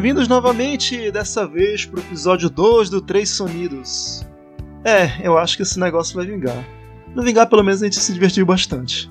[0.00, 4.26] Bem-vindos novamente, dessa vez pro episódio 2 do Três Sonidos.
[4.82, 6.66] É, eu acho que esse negócio vai vingar.
[7.14, 9.10] No vingar, pelo menos, a gente se divertiu bastante.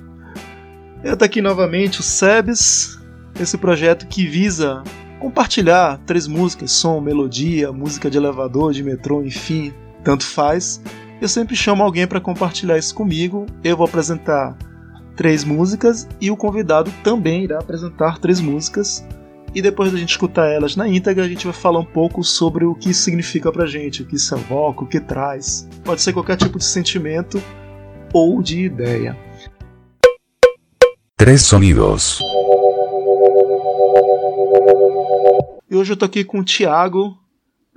[1.03, 2.97] Eu tô aqui novamente, o Sebes,
[3.39, 4.83] esse projeto que visa
[5.19, 9.71] compartilhar três músicas, som, melodia, música de elevador, de metrô, enfim,
[10.03, 10.81] tanto faz.
[11.21, 13.45] Eu sempre chamo alguém para compartilhar isso comigo.
[13.63, 14.57] Eu vou apresentar
[15.15, 19.05] três músicas e o convidado também irá apresentar três músicas.
[19.53, 22.65] E depois da gente escutar elas na íntegra, a gente vai falar um pouco sobre
[22.65, 25.67] o que significa pra gente, o que isso evoca, o que traz.
[25.83, 27.41] Pode ser qualquer tipo de sentimento
[28.13, 29.17] ou de ideia.
[31.17, 32.19] Três sonidos.
[35.69, 37.17] E hoje eu tô aqui com o Thiago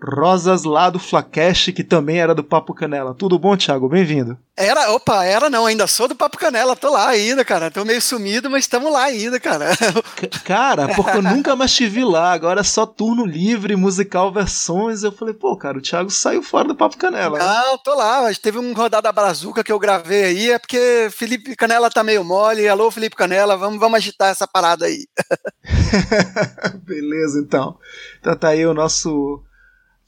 [0.03, 3.15] Rosas lá do Flacast, que também era do Papo Canela.
[3.15, 3.89] Tudo bom, Thiago?
[3.89, 4.37] Bem-vindo.
[4.57, 7.71] Era, opa, era não, ainda sou do Papo Canela, tô lá ainda, cara.
[7.71, 9.73] Tô meio sumido, mas estamos lá ainda, cara.
[9.77, 14.33] C cara, porque eu nunca mais te vi lá, agora é só turno livre, musical
[14.33, 15.03] versões.
[15.03, 17.39] Eu falei, pô, cara, o Thiago saiu fora do Papo Canela.
[17.39, 21.55] Não, tô lá, mas teve um rodada brazuca que eu gravei aí, é porque Felipe
[21.57, 22.69] Canela tá meio mole.
[22.69, 25.07] Alô, Felipe Canela, vamos, vamos agitar essa parada aí.
[26.85, 27.79] Beleza, então.
[28.21, 29.43] Então tá aí o nosso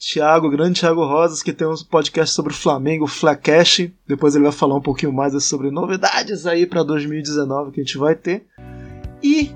[0.06, 3.91] Thiago, grande Thiago Rosas, que tem um podcast sobre o Flamengo, o Flacast.
[4.06, 7.97] Depois ele vai falar um pouquinho mais sobre novidades aí para 2019 que a gente
[7.97, 8.44] vai ter.
[9.22, 9.50] E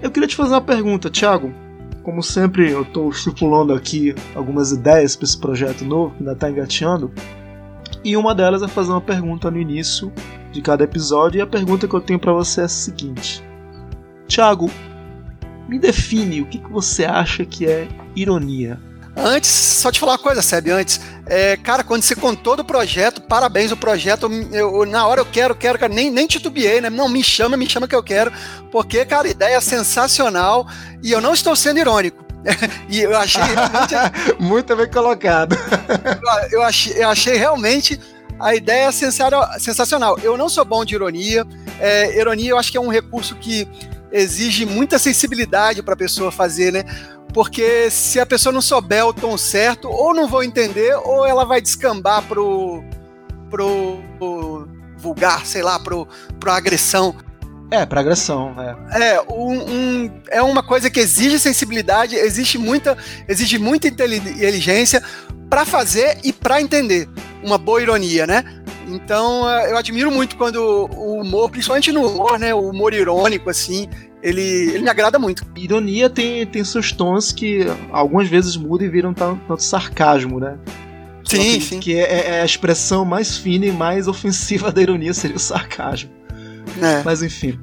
[0.00, 1.52] eu queria te fazer uma pergunta, Thiago.
[2.02, 6.50] Como sempre, eu estou estipulando aqui algumas ideias para esse projeto novo que ainda está
[6.50, 7.12] engateando.
[8.02, 10.10] E uma delas é fazer uma pergunta no início
[10.50, 11.38] de cada episódio.
[11.38, 13.44] E a pergunta que eu tenho para você é a seguinte:
[14.26, 14.70] Thiago,
[15.68, 17.86] me define o que, que você acha que é
[18.16, 18.80] ironia.
[19.14, 21.00] Antes, só te falar uma coisa, Seb, antes.
[21.26, 24.30] É, cara, quando você contou do projeto, parabéns o projeto.
[24.50, 26.88] Eu, eu, na hora eu quero, quero, cara, nem, nem titubeei, né?
[26.88, 28.32] Não, me chama, me chama que eu quero.
[28.70, 30.66] Porque, cara, ideia sensacional.
[31.02, 32.24] E eu não estou sendo irônico.
[32.88, 33.94] e eu achei realmente.
[34.40, 35.56] Muito bem colocado.
[36.50, 38.00] eu, achei, eu achei realmente
[38.40, 40.18] a ideia sensacional.
[40.22, 41.46] Eu não sou bom de ironia.
[41.78, 43.68] É, ironia eu acho que é um recurso que
[44.10, 46.84] exige muita sensibilidade para a pessoa fazer, né?
[47.32, 51.44] Porque se a pessoa não souber o tom certo, ou não vou entender, ou ela
[51.44, 52.84] vai descambar pro,
[53.48, 56.06] pro, pro vulgar, sei lá, pro,
[56.38, 57.14] pro agressão.
[57.70, 59.12] É, para agressão, é.
[59.14, 65.02] É, um, um, é uma coisa que exige sensibilidade, existe muita, exige muita inteligência
[65.48, 67.08] para fazer e para entender.
[67.42, 68.44] Uma boa ironia, né?
[68.86, 72.54] Então, eu admiro muito quando o humor, principalmente no humor, né?
[72.54, 73.88] O humor irônico, assim,
[74.22, 75.44] ele, ele me agrada muito.
[75.56, 80.58] Ironia tem, tem seus tons que algumas vezes mudam e viram tanto, tanto sarcasmo, né?
[81.24, 81.80] Sim, que, sim.
[81.80, 86.10] Que é, é, a expressão mais fina e mais ofensiva da ironia seria o sarcasmo.
[86.80, 87.02] É.
[87.04, 87.58] Mas enfim.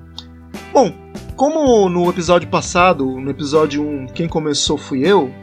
[0.73, 0.93] Bom,
[1.35, 5.33] como no episódio passado, no episódio 1, quem começou fui eu,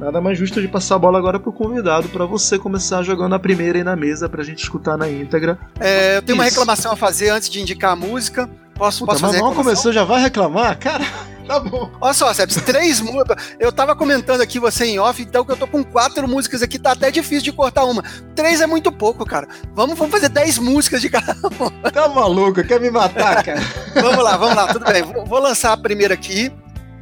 [0.00, 3.38] nada mais justo de passar a bola agora pro convidado para você começar jogando a
[3.38, 5.58] primeira aí na mesa pra gente escutar na íntegra.
[5.78, 6.42] É, eu tenho Isso.
[6.42, 8.48] uma reclamação a fazer antes de indicar a música.
[8.76, 10.78] Posso, Puta, posso fazer mas mal começou, já vai reclamar?
[10.78, 11.04] Cara,
[11.46, 11.90] tá bom.
[12.00, 13.54] Olha só, Sebs, três músicas.
[13.58, 16.78] Eu tava comentando aqui você em off, então que eu tô com quatro músicas aqui,
[16.78, 18.02] tá até difícil de cortar uma.
[18.34, 19.48] Três é muito pouco, cara.
[19.74, 21.90] Vamos, vamos fazer dez músicas de cada uma.
[21.90, 22.62] Tá maluco?
[22.62, 23.60] Quer me matar, cara?
[23.94, 25.02] vamos lá, vamos lá, tudo bem.
[25.02, 26.52] Vou, vou lançar a primeira aqui.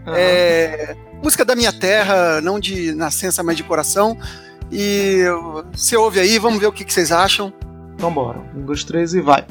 [0.07, 0.13] Uhum.
[0.15, 4.17] É, música da minha terra, não de nascença, mas de coração.
[4.71, 5.25] E
[5.73, 7.53] você ouve aí, vamos ver o que, que vocês acham.
[7.95, 8.39] Então bora.
[8.55, 9.45] Um, dois, três e vai.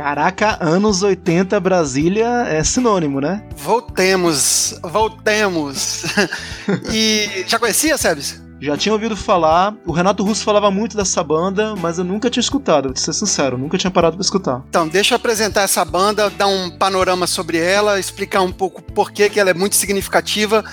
[0.00, 3.44] Caraca, anos 80 Brasília é sinônimo, né?
[3.54, 6.04] Voltemos, voltemos.
[6.90, 8.42] e já conhecia, Sebes?
[8.62, 12.40] Já tinha ouvido falar, o Renato Russo falava muito dessa banda, mas eu nunca tinha
[12.40, 14.64] escutado, vou ser sincero, nunca tinha parado para escutar.
[14.70, 19.12] Então, deixa eu apresentar essa banda, dar um panorama sobre ela, explicar um pouco por
[19.12, 20.64] que ela é muito significativa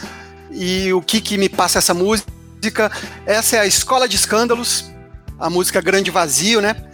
[0.49, 2.89] e o que, que me passa essa música.
[3.25, 4.89] Essa é a Escola de Escândalos,
[5.37, 6.86] a música Grande Vazio, né?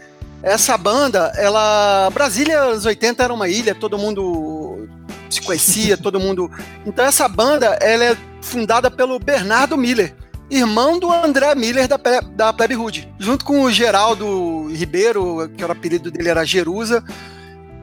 [0.44, 2.10] Essa banda, ela.
[2.14, 4.90] Brasília, anos 80 era uma ilha, todo mundo
[5.30, 6.52] se conhecia, todo mundo.
[6.86, 10.14] Então, essa banda, ela é fundada pelo Bernardo Miller,
[10.50, 11.98] irmão do André Miller da,
[12.36, 17.02] da Plebe Hood, junto com o Geraldo Ribeiro, que era o apelido dele era Jerusa.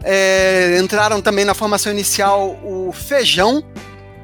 [0.03, 3.65] É, entraram também na formação inicial o Feijão,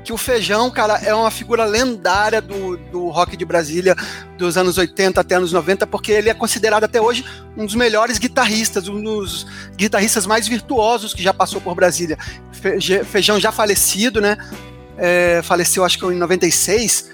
[0.06, 3.96] que o Feijão, cara, é uma figura lendária do, do rock de Brasília
[4.38, 7.24] dos anos 80 até anos 90, porque ele é considerado até hoje
[7.56, 12.16] um dos melhores guitarristas, um dos guitarristas mais virtuosos que já passou por Brasília.
[13.04, 14.38] Feijão já falecido, né?
[14.96, 17.10] É, faleceu acho que em 96.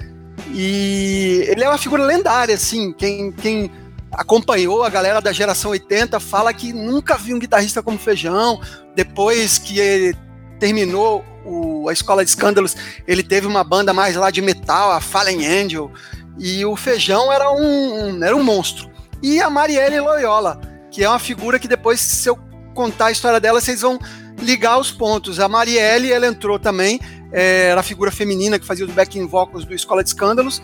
[0.52, 2.92] E ele é uma figura lendária, assim.
[2.92, 3.70] Quem, quem
[4.12, 8.60] acompanhou a galera da geração 80 fala que nunca viu um guitarrista como Feijão.
[8.94, 10.14] Depois que ele
[10.60, 15.00] terminou o, a Escola de Escândalos, ele teve uma banda mais lá de metal, a
[15.00, 15.90] Fallen Angel,
[16.38, 18.90] e o Feijão era um, um, era um monstro.
[19.22, 22.38] E a Marielle Loyola, que é uma figura que depois, se eu
[22.74, 23.98] contar a história dela, vocês vão
[24.38, 25.38] ligar os pontos.
[25.38, 27.00] A Marielle, ela entrou também,
[27.32, 30.62] é, era a figura feminina que fazia os backing vocals do Escola de Escândalos,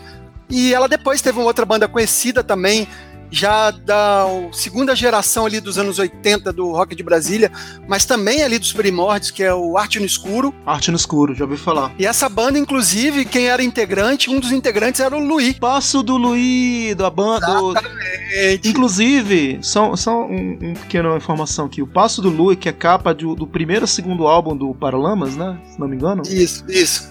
[0.49, 2.87] e ela depois teve uma outra banda conhecida também,
[3.31, 7.51] já da segunda geração ali dos anos 80 do rock de Brasília,
[7.87, 10.53] mas também ali dos primórdios, que é o Arte no Escuro.
[10.65, 11.93] Arte no Escuro, já ouvi falar.
[11.97, 15.57] E essa banda, inclusive, quem era integrante, um dos integrantes era o Luiz.
[15.59, 17.47] Passo do Luiz, da banda.
[17.47, 18.69] Exatamente.
[18.69, 23.13] Inclusive, só, só um, um pequena informação aqui: o Passo do Luiz, que é capa
[23.13, 25.59] do, do primeiro e segundo álbum do Paralamas, né?
[25.71, 26.23] Se não me engano.
[26.27, 27.09] Isso, isso.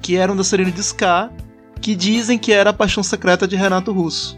[0.00, 1.30] Que era um dançarino de ska,
[1.80, 4.36] que dizem que era a paixão secreta de Renato Russo.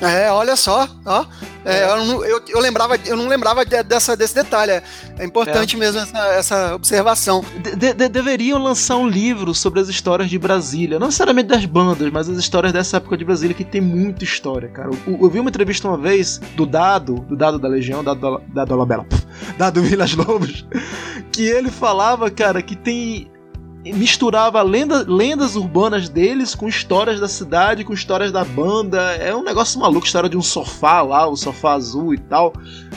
[0.00, 1.24] É, olha só, ó.
[1.64, 4.72] É, eu, não, eu, eu, lembrava, eu não lembrava de, dessa, desse detalhe.
[4.72, 4.82] É,
[5.18, 5.78] é importante é.
[5.78, 7.44] mesmo essa, essa observação.
[7.76, 10.98] De, de, deveriam lançar um livro sobre as histórias de Brasília.
[10.98, 14.68] Não necessariamente das bandas, mas as histórias dessa época de Brasília, que tem muita história,
[14.68, 14.90] cara.
[15.06, 18.40] Eu, eu vi uma entrevista uma vez do Dado, do Dado da Legião, Dado da
[18.48, 19.06] Dado Labela,
[19.58, 20.66] Dado Vilas Lobos,
[21.32, 23.30] que ele falava, cara, que tem
[23.94, 29.00] misturava lenda, lendas urbanas deles com histórias da cidade, com histórias da banda.
[29.16, 32.52] É um negócio maluco, história de um sofá lá, o sofá azul e tal.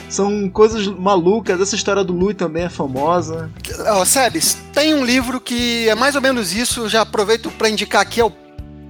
[0.08, 1.60] São coisas malucas.
[1.60, 3.50] Essa história do Lui também é famosa.
[3.98, 8.02] Oh, Sebes, tem um livro que é mais ou menos isso, já aproveito para indicar
[8.02, 8.32] aqui, é o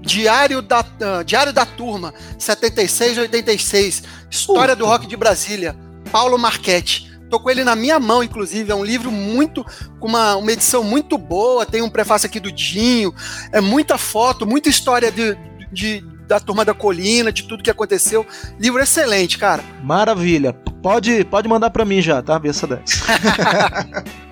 [0.03, 5.77] Diário da, uh, Diário da Turma, 76 86, História do Rock de Brasília,
[6.11, 7.10] Paulo Marchetti.
[7.31, 8.73] Tô com ele na minha mão, inclusive.
[8.73, 9.65] É um livro muito.
[10.01, 11.65] com uma, uma edição muito boa.
[11.65, 13.15] Tem um prefácio aqui do Dinho.
[13.53, 15.39] É muita foto, muita história de,
[15.71, 18.27] de, da turma da colina, de tudo que aconteceu.
[18.59, 19.63] Livro excelente, cara.
[19.83, 20.53] Maravilha.
[20.83, 22.37] Pode, pode mandar para mim já, tá?
[22.39, 22.83] Vessa 10.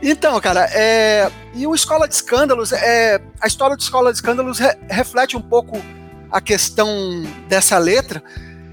[0.03, 1.31] então, cara, é...
[1.55, 3.21] e o Escola de Escândalos, é...
[3.41, 5.81] a história do Escola de Escândalos re reflete um pouco
[6.33, 6.89] a questão
[7.49, 8.23] dessa letra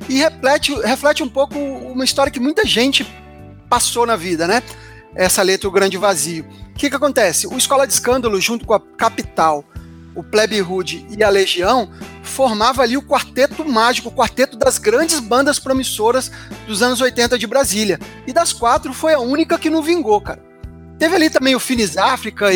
[0.07, 3.05] e reflete, reflete um pouco uma história que muita gente
[3.69, 4.61] passou na vida, né?
[5.15, 6.45] Essa letra, o grande vazio.
[6.71, 7.47] O que, que acontece?
[7.47, 9.63] O Escola de Escândalo, junto com a Capital,
[10.13, 11.89] o Plebe Hood e a Legião,
[12.23, 16.31] formava ali o quarteto mágico, o quarteto das grandes bandas promissoras
[16.67, 17.99] dos anos 80 de Brasília.
[18.25, 20.43] E das quatro, foi a única que não vingou, cara.
[20.97, 22.47] Teve ali também o Finis África,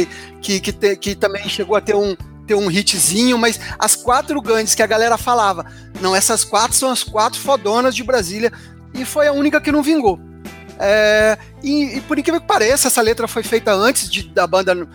[0.42, 2.16] que, que, te, que também chegou a ter um,
[2.48, 5.66] ter um hitzinho, mas as quatro grandes que a galera falava,
[6.02, 8.52] não, essas quatro são as quatro fodonas de Brasília,
[8.94, 10.20] e foi a única que não vingou.
[10.80, 14.88] É, e, e, por incrível que pareça, essa letra foi feita antes de, da banda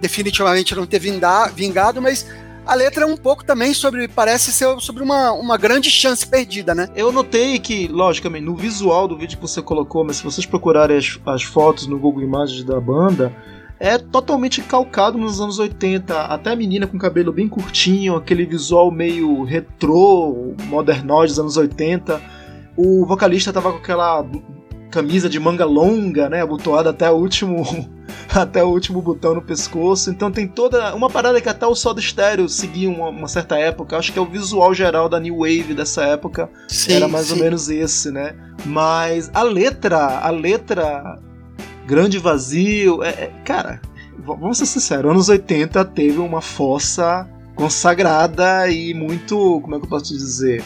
[0.00, 2.26] definitivamente não ter vingado, mas
[2.64, 6.74] a letra é um pouco também sobre, parece ser sobre uma, uma grande chance perdida,
[6.74, 6.88] né?
[6.94, 10.96] Eu notei que, logicamente, no visual do vídeo que você colocou, mas se vocês procurarem
[10.96, 13.34] as, as fotos no Google Imagens da banda,
[13.80, 16.16] é totalmente calcado nos anos 80.
[16.16, 22.22] Até a menina com cabelo bem curtinho, aquele visual meio retrô, modernó dos anos 80.
[22.76, 24.24] O vocalista tava com aquela
[24.92, 27.64] camisa de manga longa, né, abotoada até o último
[28.32, 30.10] até o último botão no pescoço.
[30.10, 33.96] Então tem toda uma parada que até o Soda Stereo seguia uma, uma certa época.
[33.96, 36.48] Acho que é o visual geral da New Wave dessa época.
[36.68, 37.34] Sim, era mais sim.
[37.34, 38.36] ou menos esse, né?
[38.66, 41.18] Mas a letra, a letra
[41.86, 43.80] Grande Vazio, é, é, cara,
[44.18, 49.90] vamos ser sinceros, anos 80 teve uma fossa consagrada e muito, como é que eu
[49.90, 50.62] posso dizer?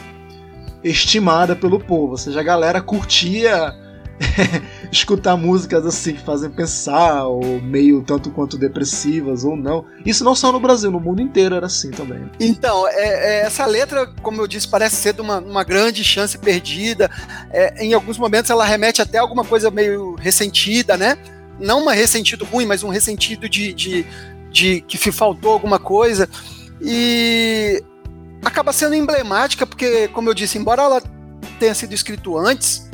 [0.90, 2.12] estimada pelo povo.
[2.12, 3.74] Ou seja, a galera curtia
[4.90, 9.84] escutar músicas assim que fazem pensar, ou meio tanto quanto depressivas ou não.
[10.04, 12.30] Isso não só no Brasil, no mundo inteiro era assim também.
[12.40, 16.38] Então, é, é, essa letra, como eu disse, parece ser de uma, uma grande chance
[16.38, 17.10] perdida.
[17.50, 21.16] É, em alguns momentos ela remete até a alguma coisa meio ressentida, né?
[21.58, 24.06] Não uma ressentido ruim, mas um ressentido de, de,
[24.50, 26.28] de que faltou alguma coisa.
[26.80, 27.82] E
[28.44, 31.02] acaba sendo emblemática, porque, como eu disse, embora ela
[31.58, 32.85] tenha sido escrito antes,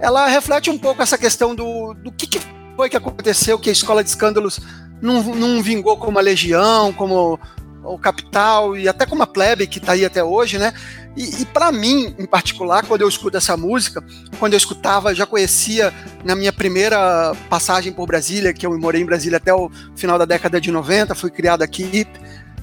[0.00, 2.40] ela reflete um pouco essa questão do, do que, que
[2.76, 4.60] foi que aconteceu, que a Escola de Escândalos
[5.00, 7.38] não, não vingou como a Legião, como
[7.82, 10.74] o Capital e até como a Plebe, que está aí até hoje, né?
[11.16, 14.04] E, e para mim, em particular, quando eu escuto essa música,
[14.38, 19.06] quando eu escutava, já conhecia na minha primeira passagem por Brasília, que eu morei em
[19.06, 22.06] Brasília até o final da década de 90, fui criado aqui,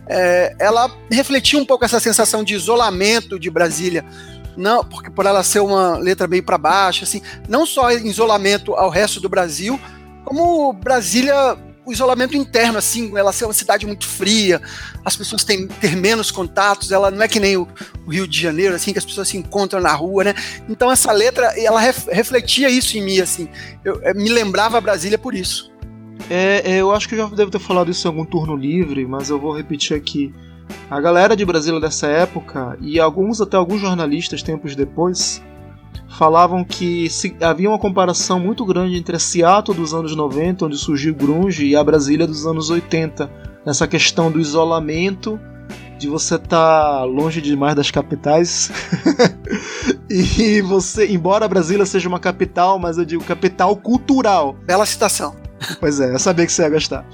[0.08, 4.04] é, ela refletia um pouco essa sensação de isolamento de Brasília
[4.58, 8.74] não, porque por ela ser uma letra meio para baixo, assim, não só em isolamento
[8.74, 9.80] ao resto do Brasil,
[10.24, 14.62] como Brasília, o isolamento interno, assim, ela ser uma cidade muito fria,
[15.04, 17.68] as pessoas têm ter menos contatos, ela não é que nem o,
[18.06, 20.34] o Rio de Janeiro, assim, que as pessoas se encontram na rua, né?
[20.70, 23.50] Então essa letra, ela ref, refletia isso em mim, assim,
[23.84, 25.74] eu, eu me lembrava Brasília por isso.
[26.30, 29.06] É, é, eu acho que eu já devo ter falado isso em algum turno livre,
[29.06, 30.34] mas eu vou repetir aqui.
[30.90, 35.42] A galera de Brasília dessa época e alguns até alguns jornalistas tempos depois
[36.18, 40.78] falavam que se, havia uma comparação muito grande entre a Seattle dos anos 90, onde
[40.78, 43.30] surgiu o grunge, e a Brasília dos anos 80,
[43.66, 45.40] nessa questão do isolamento,
[45.98, 48.72] de você estar tá longe demais das capitais.
[50.10, 54.56] e você, embora Brasília seja uma capital, mas eu digo capital cultural.
[54.66, 55.36] Bela citação.
[55.80, 57.06] Pois é, eu sabia que você ia gostar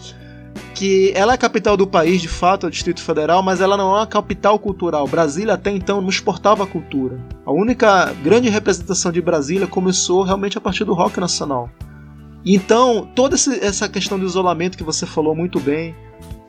[0.80, 3.76] que ela é a capital do país, de fato, é o Distrito Federal, mas ela
[3.76, 5.06] não é uma capital cultural.
[5.06, 7.20] Brasília até então não exportava cultura.
[7.46, 11.70] A única grande representação de Brasília começou realmente a partir do rock nacional.
[12.46, 15.94] Então, toda essa questão do isolamento que você falou muito bem,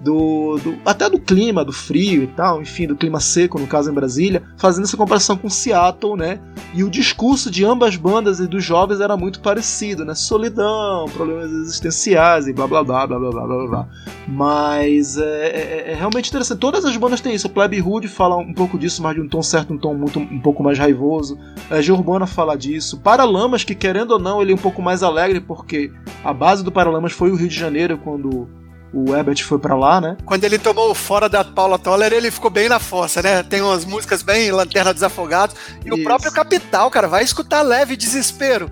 [0.01, 3.91] do, do, até do clima, do frio e tal, enfim, do clima seco, no caso
[3.91, 6.41] em Brasília, fazendo essa comparação com Seattle, né?
[6.75, 10.15] E o discurso de ambas bandas e dos jovens era muito parecido, né?
[10.15, 13.89] Solidão, problemas existenciais e blá blá blá blá blá blá blá blá.
[14.27, 16.59] Mas é, é, é realmente interessante.
[16.59, 17.49] Todas as bandas têm isso.
[17.49, 20.19] O Plebe Hood fala um pouco disso, mas de um tom certo, um tom muito,
[20.19, 21.39] um pouco mais raivoso.
[21.71, 22.99] A G Urbana fala disso.
[23.01, 25.93] Paralamas, que querendo ou não, ele é um pouco mais alegre, porque
[26.25, 28.49] a base do Paralamas foi o Rio de Janeiro, quando
[28.93, 30.17] o Herbert foi para lá, né?
[30.25, 33.43] Quando ele tomou fora da Paula Toller, ele ficou bem na fossa, né?
[33.43, 35.55] Tem umas músicas bem Lanterna dos Afogados.
[35.85, 36.01] E Isso.
[36.01, 38.71] o próprio Capital, cara, vai escutar Leve Desespero.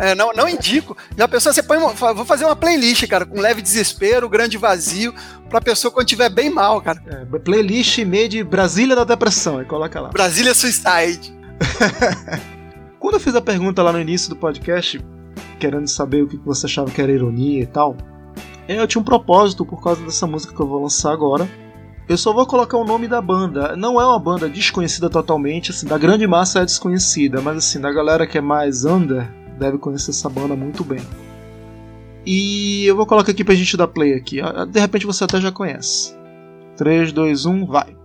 [0.00, 0.96] É, não, não indico.
[1.16, 5.14] Já pessoa, você põe uma, vou fazer uma playlist, cara, com leve desespero, grande vazio,
[5.50, 7.02] pra pessoa quando tiver bem mal, cara.
[7.06, 10.08] É, playlist meio de Brasília da Depressão, aí coloca lá.
[10.08, 11.38] Brasília Suicide.
[12.98, 14.98] quando eu fiz a pergunta lá no início do podcast,
[15.58, 17.94] querendo saber o que você achava que era ironia e tal,
[18.78, 21.48] eu tinha um propósito por causa dessa música que eu vou lançar agora.
[22.08, 23.76] Eu só vou colocar o nome da banda.
[23.76, 27.92] Não é uma banda desconhecida totalmente, assim, da grande massa é desconhecida, mas assim, da
[27.92, 31.00] galera que é mais under, deve conhecer essa banda muito bem.
[32.26, 34.40] E eu vou colocar aqui pra gente dar play aqui.
[34.40, 36.14] Ah, de repente você até já conhece.
[36.76, 37.99] 3, 2, 1, vai!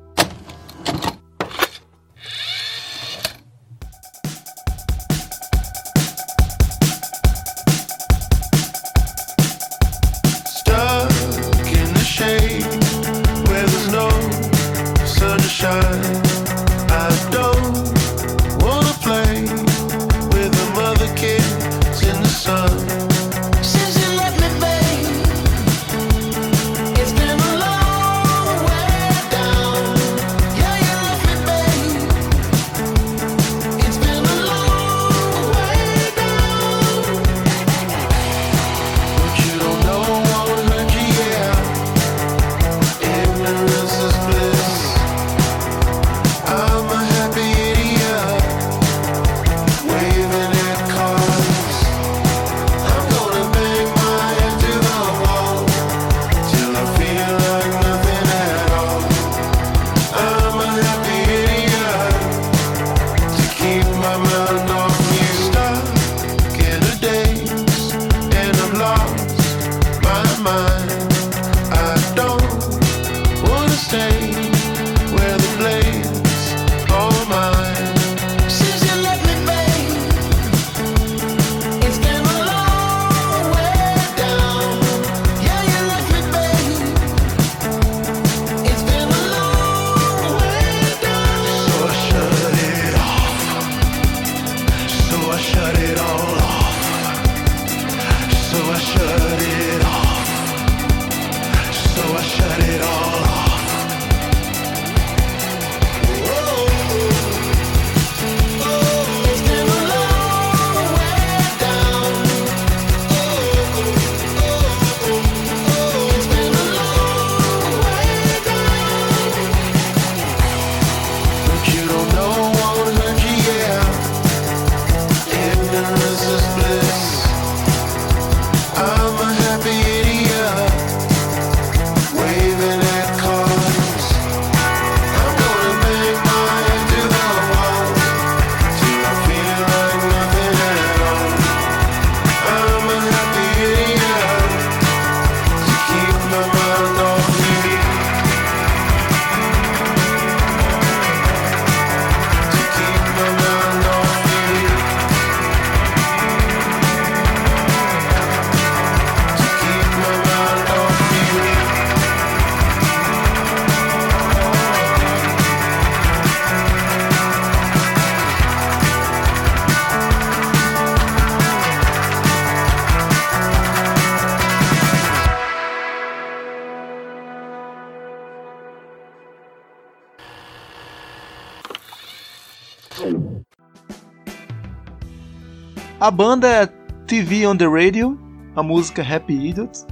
[186.06, 186.68] A banda é
[187.08, 188.16] TV on the Radio,
[188.56, 189.88] a música Happy Idiot.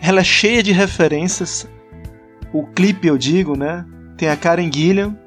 [0.00, 1.68] Ela é cheia de referências.
[2.52, 3.84] O clipe, eu digo, né?
[4.16, 5.18] Tem a Karen Gilliam,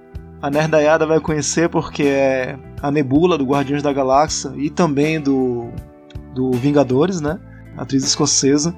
[0.41, 5.69] a Nerdaiada vai conhecer porque é a Nebula do Guardiões da Galáxia e também do,
[6.33, 7.37] do Vingadores, né?
[7.75, 8.73] Atriz escocesa.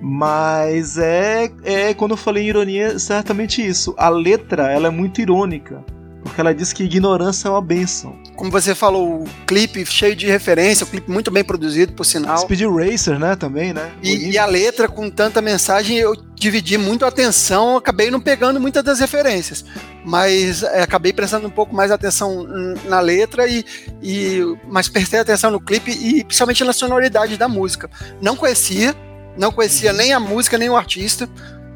[0.00, 3.94] Mas é, é, quando eu falei em ironia, certamente isso.
[3.98, 5.84] A letra ela é muito irônica.
[6.22, 8.16] Porque ela diz que ignorância é uma benção.
[8.36, 12.38] Como você falou, o clipe cheio de referência, o clipe muito bem produzido, por sinal.
[12.38, 13.92] Speed Racer, né, também, né?
[14.02, 18.60] E, e, a letra com tanta mensagem, eu dividi muito a atenção, acabei não pegando
[18.60, 19.64] muitas das referências.
[20.04, 22.46] Mas é, acabei prestando um pouco mais atenção
[22.84, 23.64] na letra e,
[24.02, 27.88] e mas prestei atenção no clipe e principalmente na sonoridade da música.
[28.20, 28.94] Não conhecia,
[29.36, 29.96] não conhecia uhum.
[29.96, 31.28] nem a música, nem o artista.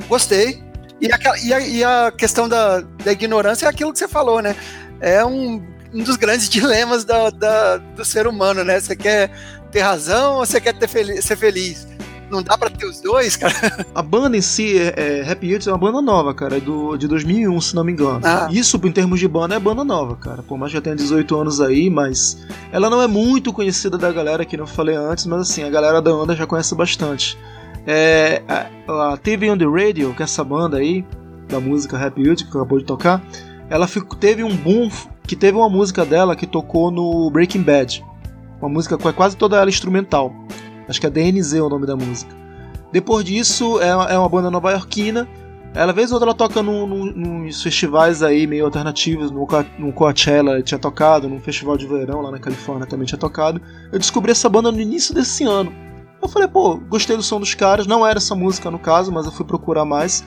[0.08, 0.62] Gostei,
[1.00, 4.42] e a, e a, e a questão da, da, ignorância é aquilo que você falou,
[4.42, 4.56] né?
[5.00, 8.80] É um, um dos grandes dilemas da, da, do ser humano, né?
[8.80, 9.30] Você quer
[9.70, 11.86] ter razão ou você quer ter fel ser feliz?
[12.30, 13.54] Não dá para ter os dois, cara.
[13.94, 16.96] A banda em si, é, é, Happy Hits, é uma banda nova, cara, é do,
[16.96, 18.20] de 2001, se não me engano.
[18.22, 18.48] Ah.
[18.50, 20.42] Isso, em termos de banda, é banda nova, cara.
[20.42, 22.38] Por mais que já tenha 18 anos aí, mas
[22.70, 26.02] ela não é muito conhecida da galera, que não falei antes, mas assim, a galera
[26.02, 27.38] da banda já conhece bastante.
[27.86, 31.06] É, a, a TV on the Radio, que é essa banda aí,
[31.48, 33.22] da música Happy Youth, que acabou de tocar,
[33.70, 33.86] ela
[34.18, 34.90] teve um boom
[35.26, 38.04] que teve uma música dela que tocou no Breaking Bad.
[38.60, 40.32] Uma música com quase toda ela instrumental.
[40.88, 42.34] Acho que é DNZ o nome da música.
[42.90, 45.28] Depois disso, é, é uma banda nova-iorquina.
[45.74, 49.30] Ela, vez ou outra, ela toca no, no, nos festivais aí meio alternativos.
[49.30, 49.46] No,
[49.78, 53.60] no Coachella tinha tocado, num festival de verão lá na Califórnia também tinha tocado.
[53.92, 55.72] Eu descobri essa banda no início desse ano.
[56.20, 59.26] Eu falei, pô, gostei do som dos caras, não era essa música no caso, mas
[59.26, 60.24] eu fui procurar mais.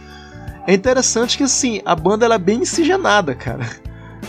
[0.67, 3.65] É interessante que assim, a banda ela é bem miscigenada, cara.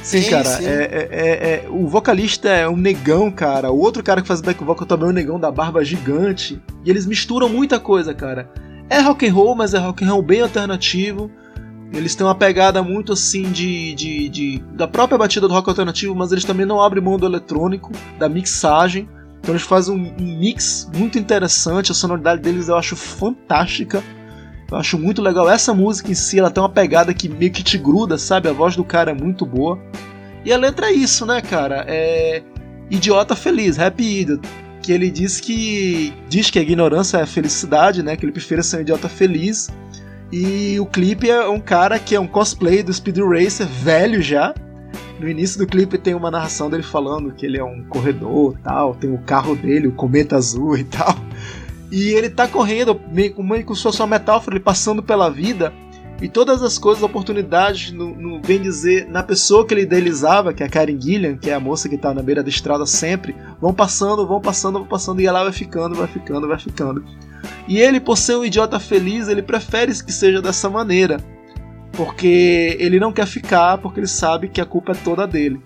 [0.02, 0.66] Sim, sim cara, sim.
[0.66, 3.70] É, é, é, é, o vocalista é um negão, cara.
[3.70, 6.60] O outro cara que faz back vocal também é um negão da barba gigante.
[6.84, 8.50] E eles misturam muita coisa, cara.
[8.88, 11.30] É rock and roll, mas é rock and roll bem alternativo.
[11.92, 16.14] Eles têm uma pegada muito assim de, de, de da própria batida do rock alternativo,
[16.14, 19.08] mas eles também não abrem mão do eletrônico, da mixagem.
[19.40, 24.02] Então eles fazem um, mix muito interessante, a sonoridade deles eu acho fantástica.
[24.72, 25.50] Eu acho muito legal.
[25.50, 28.48] Essa música em si, ela tem uma pegada que meio que te gruda, sabe?
[28.48, 29.78] A voz do cara é muito boa.
[30.46, 31.84] E a letra é isso, né, cara?
[31.86, 32.42] É
[32.90, 34.48] idiota feliz, happy idiot.
[34.82, 38.16] Que ele diz que diz que a ignorância é a felicidade, né?
[38.16, 39.68] Que ele prefere ser um idiota feliz.
[40.32, 44.54] E o clipe é um cara que é um cosplay do Speed Racer, velho já,
[45.20, 48.94] no início do clipe tem uma narração dele falando que ele é um corredor tal,
[48.94, 51.14] tem o carro dele, o cometa azul e tal.
[51.92, 55.72] E ele tá correndo, meio, meio como se fosse uma metáfora, ele passando pela vida.
[56.22, 60.62] E todas as coisas, oportunidades, no, no, bem dizer, na pessoa que ele idealizava, que
[60.62, 63.36] é a Karen Gillian, que é a moça que tá na beira da estrada sempre,
[63.60, 67.04] vão passando, vão passando, vão passando, e ela vai ficando, vai ficando, vai ficando.
[67.68, 71.18] E ele, por ser um idiota feliz, ele prefere que seja dessa maneira
[71.92, 75.60] porque ele não quer ficar, porque ele sabe que a culpa é toda dele.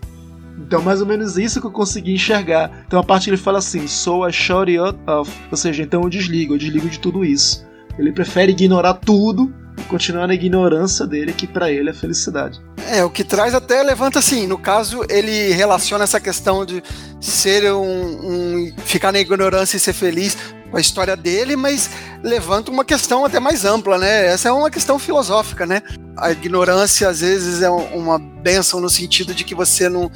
[0.58, 2.84] Então, mais ou menos isso que eu consegui enxergar.
[2.86, 4.70] Então, a parte que ele fala assim: So I shut
[5.06, 5.30] off.
[5.50, 7.66] Ou seja, então eu desligo, eu desligo de tudo isso.
[7.98, 12.60] Ele prefere ignorar tudo e continuar na ignorância dele, que para ele é felicidade.
[12.88, 16.82] É, o que traz até levanta assim, no caso, ele relaciona essa questão de
[17.20, 20.36] ser um, um ficar na ignorância e ser feliz
[20.70, 21.90] com a história dele, mas
[22.22, 24.26] levanta uma questão até mais ampla, né?
[24.26, 25.82] Essa é uma questão filosófica, né?
[26.16, 30.10] A ignorância às vezes é uma benção no sentido de que você não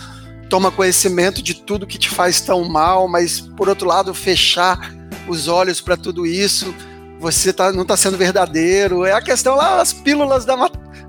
[0.51, 4.93] toma conhecimento de tudo que te faz tão mal, mas por outro lado, fechar
[5.29, 6.75] os olhos para tudo isso,
[7.21, 9.05] você tá, não está sendo verdadeiro.
[9.05, 10.57] É a questão lá, as pílulas da,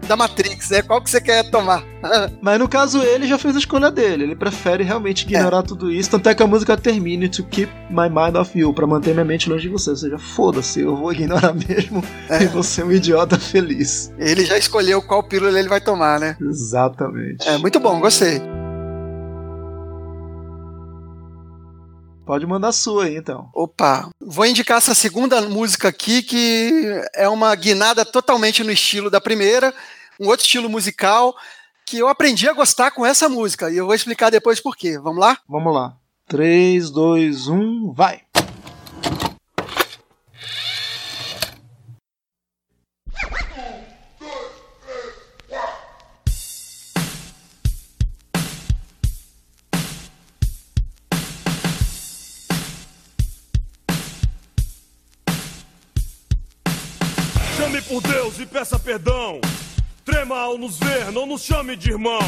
[0.08, 0.84] da Matrix, né?
[0.84, 1.84] Qual que você quer tomar?
[2.40, 4.26] Mas no caso, ele já fez a escolha dele.
[4.26, 5.64] Ele prefere realmente ignorar é.
[5.64, 6.12] tudo isso.
[6.12, 9.26] Tanto é que a música termina to keep my mind off you, pra manter minha
[9.26, 9.90] mente longe de você.
[9.90, 12.44] Ou seja, foda-se, eu vou ignorar mesmo é.
[12.44, 14.14] e você é um idiota feliz.
[14.20, 16.38] Ele já escolheu qual pílula ele vai tomar, né?
[16.40, 17.48] Exatamente.
[17.48, 18.40] É, muito bom, gostei.
[22.32, 23.50] Pode mandar a sua aí, então.
[23.54, 26.72] Opa, vou indicar essa segunda música aqui, que
[27.14, 29.74] é uma guinada totalmente no estilo da primeira,
[30.18, 31.36] um outro estilo musical,
[31.86, 34.98] que eu aprendi a gostar com essa música, e eu vou explicar depois por quê.
[34.98, 35.40] Vamos lá?
[35.46, 35.94] Vamos lá.
[36.30, 38.22] 3, 2, 1, vai!
[57.92, 59.42] Por Deus e peça perdão.
[60.06, 62.22] Trema ao nos ver, não nos chame de irmão.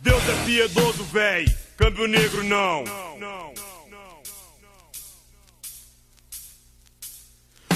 [0.00, 1.46] Deus é piedoso, véi.
[1.76, 2.84] Câmbio negro, não.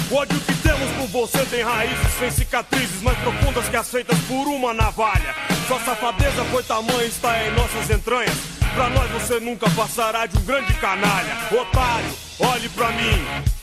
[0.09, 4.47] O ódio que temos por você tem raízes sem cicatrizes mais profundas que aceitas por
[4.47, 5.35] uma navalha.
[5.67, 8.37] Sua safadeza foi tamanha, está em nossas entranhas.
[8.73, 11.35] Pra nós você nunca passará de um grande canalha.
[11.51, 13.55] Otário, olhe pra mim.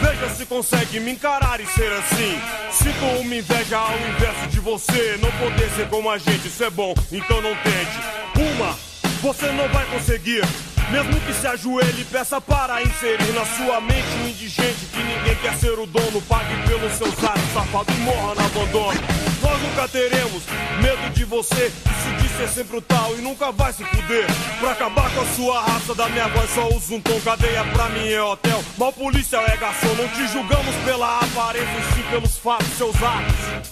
[0.00, 2.40] Veja se consegue me encarar e ser assim.
[2.70, 5.18] Sinto uma inveja ao inverso de você.
[5.20, 8.52] Não poder ser como a gente, isso é bom, então não tente.
[8.54, 8.78] Uma,
[9.20, 10.42] você não vai conseguir.
[10.90, 15.54] Mesmo que se ajoelhe peça para inserir na sua mente um indigente que ninguém quer
[15.58, 19.00] ser o dono, pague pelos seus atos, safado e morra no abandono.
[19.42, 20.42] Nós nunca teremos
[20.82, 24.24] medo de você, que se diz ser sempre o tal e nunca vai se fuder.
[24.60, 27.90] Pra acabar com a sua raça, da minha voz só uso um tom, cadeia pra
[27.90, 28.64] mim é hotel.
[28.78, 33.68] Mal polícia é garçom, não te julgamos pela aparência, e sim pelos fatos, seus atos.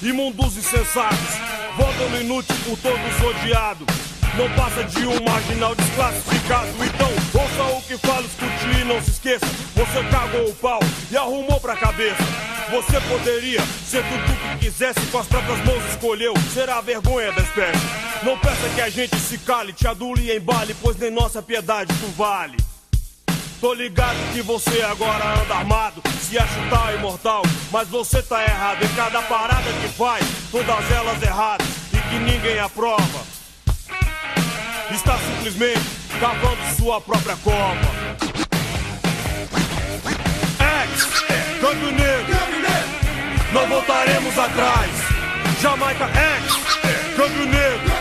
[0.00, 1.34] Imundos e sensatos,
[1.76, 3.84] vândalo inútil por todos odiado
[4.36, 6.68] não passa de um marginal desclassificado.
[6.84, 7.08] Então,
[7.40, 9.46] ouça o que falo, escute e não se esqueça.
[9.74, 12.22] Você cagou o pau e arrumou pra cabeça.
[12.70, 16.32] Você poderia ser tudo o que quisesse, com as próprias mãos escolheu.
[16.52, 17.86] Será a vergonha da espécie.
[18.22, 21.92] Não peça que a gente se cale, te adule e embale, pois nem nossa piedade
[22.00, 22.56] tu vale.
[23.60, 28.82] Tô ligado que você agora anda armado, se acha tal imortal, mas você tá errado
[28.82, 33.41] em cada parada que faz, todas elas erradas e que ninguém aprova
[34.94, 35.80] está simplesmente
[36.20, 37.80] cavando sua própria cova.
[40.58, 41.24] X,
[41.60, 42.36] Câmbio Negro,
[43.52, 44.90] não voltaremos atrás.
[45.60, 47.92] Jamaica X, Câmbio Negro,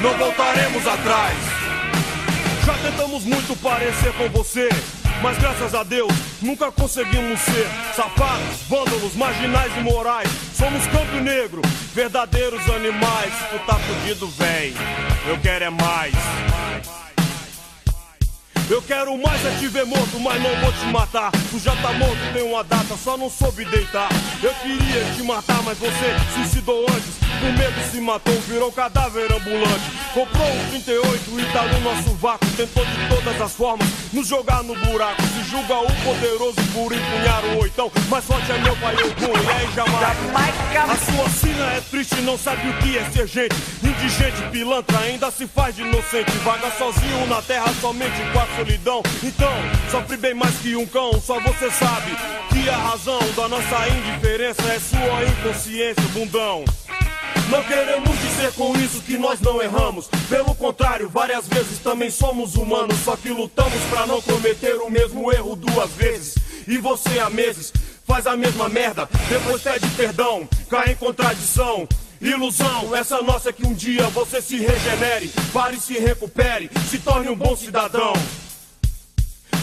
[0.00, 1.36] não voltaremos atrás.
[2.64, 4.68] Já tentamos muito parecer com você.
[5.22, 10.28] Mas graças a Deus nunca conseguimos ser safados, vândalos, marginais e morais.
[10.54, 11.62] Somos campo negro,
[11.94, 13.32] verdadeiros animais.
[13.50, 14.74] Tu tá fudido, véi.
[15.28, 16.45] Eu quero é mais.
[18.68, 21.30] Eu quero mais é te ver morto, mas não vou te matar.
[21.50, 24.08] Tu já tá morto, tem uma data, só não soube deitar.
[24.42, 27.14] Eu queria te matar, mas você suicidou antes.
[27.40, 29.84] Com medo se matou, virou cadáver ambulante.
[30.12, 32.48] Comprou um 38 e tá no nosso vácuo.
[32.56, 35.22] Tentou de todas as formas nos jogar no buraco.
[35.22, 37.92] Se julga o poderoso por empunhar o oitão.
[38.08, 40.82] Mas forte é meu pai Ogum, e aí Jamaica.
[40.82, 43.54] A sua sina é triste, não sabe o que é ser gente.
[43.82, 46.30] Indigente, pilantra, ainda se faz de inocente.
[46.44, 49.02] Vaga sozinho na terra somente a solidão.
[49.22, 49.52] Então,
[49.90, 51.20] sofre bem mais que um cão.
[51.20, 52.10] Só você sabe
[52.50, 56.64] que a razão da nossa indiferença é sua inconsciência, bundão.
[57.50, 60.08] Não queremos dizer com isso que nós não erramos.
[60.28, 62.96] Pelo contrário, várias vezes também somos humanos.
[63.04, 66.34] Só que lutamos para não cometer o mesmo erro duas vezes.
[66.66, 67.72] E você há meses
[68.04, 69.08] faz a mesma merda.
[69.28, 71.86] Depois pede perdão, cai em contradição.
[72.20, 76.98] Ilusão, essa nossa é que um dia você se regenere, pare e se recupere, se
[76.98, 78.14] torne um bom cidadão.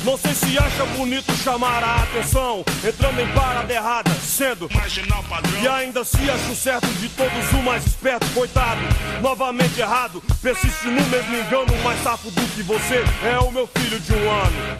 [0.03, 5.61] Não sei se acha bonito chamar a atenção, entrando em parada errada, sendo marginal padrão.
[5.61, 8.81] E ainda se acha certo de todos o mais esperto, coitado,
[9.21, 10.21] novamente errado.
[10.41, 14.29] Persiste no mesmo engano, mais safo do que você é o meu filho de um
[14.29, 14.77] ano.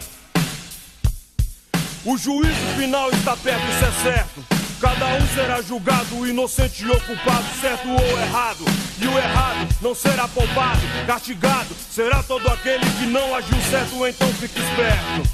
[2.04, 4.53] O juízo final está perto, isso é certo.
[4.84, 8.66] Cada um será julgado, inocente ou culpado, certo ou errado.
[9.00, 11.74] E o errado não será poupado, castigado.
[11.90, 15.30] Será todo aquele que não agiu certo, então fique esperto.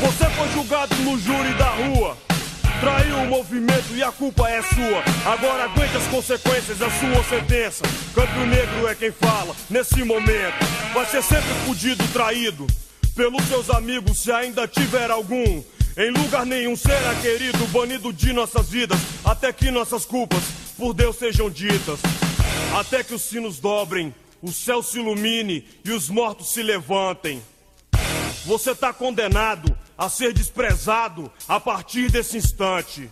[0.00, 2.16] Você foi julgado no júri da rua.
[2.80, 5.30] Traiu o movimento e a culpa é sua.
[5.30, 7.84] Agora aguente as consequências da sua sentença.
[8.14, 10.64] Campo Negro é quem fala nesse momento.
[10.94, 12.66] Vai ser sempre fudido, traído
[13.14, 15.62] pelos seus amigos, se ainda tiver algum.
[16.00, 20.42] Em lugar nenhum será querido, banido de nossas vidas, até que nossas culpas
[20.74, 22.00] por Deus sejam ditas.
[22.74, 27.42] Até que os sinos dobrem, o céu se ilumine e os mortos se levantem.
[28.46, 33.10] Você tá condenado a ser desprezado a partir desse instante.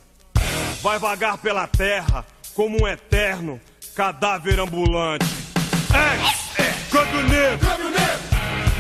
[0.81, 2.25] Vai vagar pela terra
[2.55, 3.61] como um eterno
[3.95, 5.27] cadáver ambulante.
[5.93, 7.69] Ex, é, Câmbio Negro,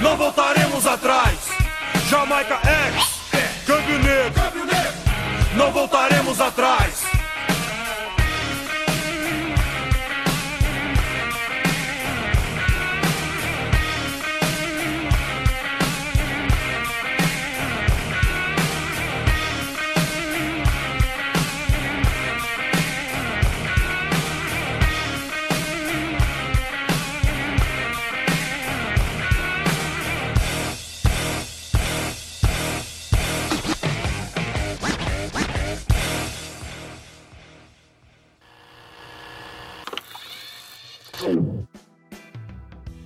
[0.00, 1.38] não voltaremos atrás.
[2.08, 3.17] Jamaica X,
[3.66, 4.42] Câmbio Negro,
[5.56, 7.17] não voltaremos atrás.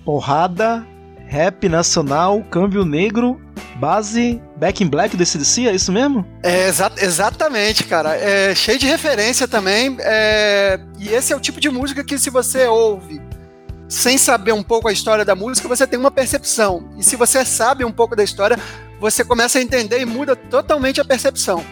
[0.05, 0.85] Porrada,
[1.27, 3.41] rap nacional, câmbio negro,
[3.75, 6.25] base Back in Black do CDC, é isso mesmo?
[6.43, 8.15] É, exa exatamente, cara.
[8.15, 9.97] É cheio de referência também.
[9.99, 10.79] É...
[10.99, 13.21] E esse é o tipo de música que, se você ouve
[13.89, 16.89] sem saber um pouco a história da música, você tem uma percepção.
[16.97, 18.57] E se você sabe um pouco da história,
[18.99, 21.63] você começa a entender e muda totalmente a percepção.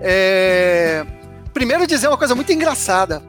[0.00, 1.06] É...
[1.54, 3.22] Primeiro dizer uma coisa muito engraçada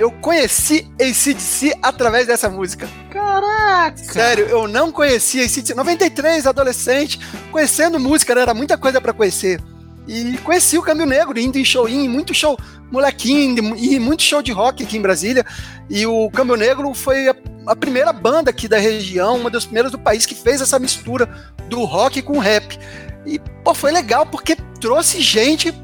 [0.00, 2.88] eu conheci ACDC através dessa música.
[3.10, 3.98] Caraca!
[3.98, 5.74] Sério, eu não conhecia ACDC.
[5.74, 7.20] 93, adolescente,
[7.52, 8.40] conhecendo música, né?
[8.40, 9.60] era muita coisa para conhecer.
[10.08, 12.58] E conheci o Câmbio Negro, indo em show, em muito show
[12.90, 15.44] molequinho, e muito show de rock aqui em Brasília.
[15.90, 17.36] E o Câmbio Negro foi a,
[17.66, 21.28] a, primeira banda aqui da região, uma das primeiras do país que fez essa mistura
[21.68, 22.78] do rock com rap.
[23.26, 25.74] E, pô, foi legal porque trouxe gente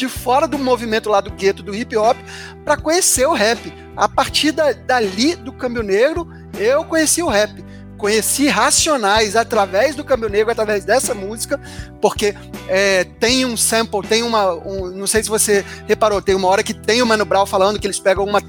[0.00, 2.16] de fora do movimento lá do gueto do hip hop
[2.64, 3.72] para conhecer o rap.
[3.94, 6.26] A partir da, dali do Câmbio Negro,
[6.58, 7.62] eu conheci o rap.
[7.98, 11.60] Conheci Racionais através do Câmbio Negro, através dessa música,
[12.00, 12.34] porque
[12.66, 14.54] é, tem um sample, tem uma.
[14.54, 17.78] Um, não sei se você reparou, tem uma hora que tem o Mano Brown falando
[17.78, 18.40] que eles pegam uma,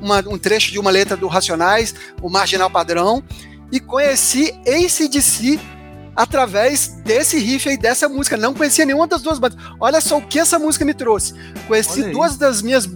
[0.00, 3.24] uma, um trecho de uma letra do Racionais, o Marginal Padrão,
[3.72, 5.58] e conheci ACDC
[6.14, 8.36] através desse riff aí, dessa música.
[8.36, 9.58] Não conhecia nenhuma das duas bandas.
[9.80, 11.34] Olha só o que essa música me trouxe.
[11.66, 12.88] Conheci duas das minhas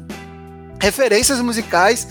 [0.81, 2.07] referências musicais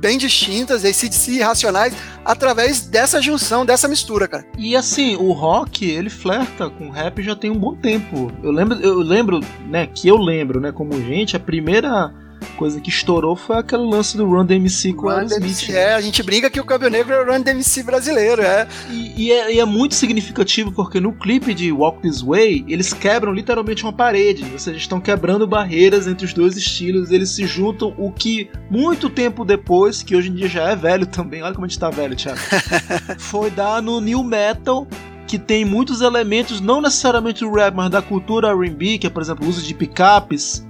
[0.00, 1.92] bem distintas, ACDC e Racionais,
[2.24, 4.44] através dessa junção, dessa mistura, cara.
[4.56, 8.30] E assim, o rock, ele flerta com rap já tem um bom tempo.
[8.42, 12.12] Eu lembro, eu lembro, né, que eu lembro, né, como gente, a primeira
[12.56, 15.70] coisa que estourou foi aquele lance do Run DMC com o Aerosmith.
[15.70, 18.66] É, a gente brinca que o Câmbio Negro é o Run DMC brasileiro, é.
[18.90, 19.54] E, e, é.
[19.54, 19.64] e, é.
[19.64, 24.58] muito significativo porque no clipe de Walk This Way, eles quebram literalmente uma parede, ou
[24.58, 29.44] seja, estão quebrando barreiras entre os dois estilos, eles se juntam, o que muito tempo
[29.44, 32.16] depois, que hoje em dia já é velho também, olha como a gente tá velho,
[32.16, 32.38] Thiago,
[33.18, 34.86] foi dar no New Metal
[35.28, 39.22] que tem muitos elementos, não necessariamente do rap, mas da cultura R&B, que é, por
[39.22, 40.66] exemplo, o uso de picapes,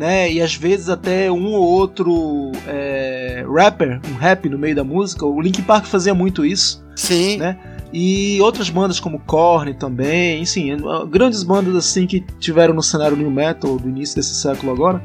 [0.00, 0.32] né?
[0.32, 5.26] E às vezes até um ou outro é, rapper, um rap no meio da música.
[5.26, 6.82] O Link Park fazia muito isso.
[6.96, 7.36] Sim.
[7.36, 7.58] Né?
[7.92, 10.74] E outras bandas como Korn também, enfim,
[11.10, 15.02] grandes bandas assim que tiveram no cenário new metal do início desse século agora,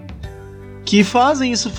[0.85, 1.69] que fazem isso,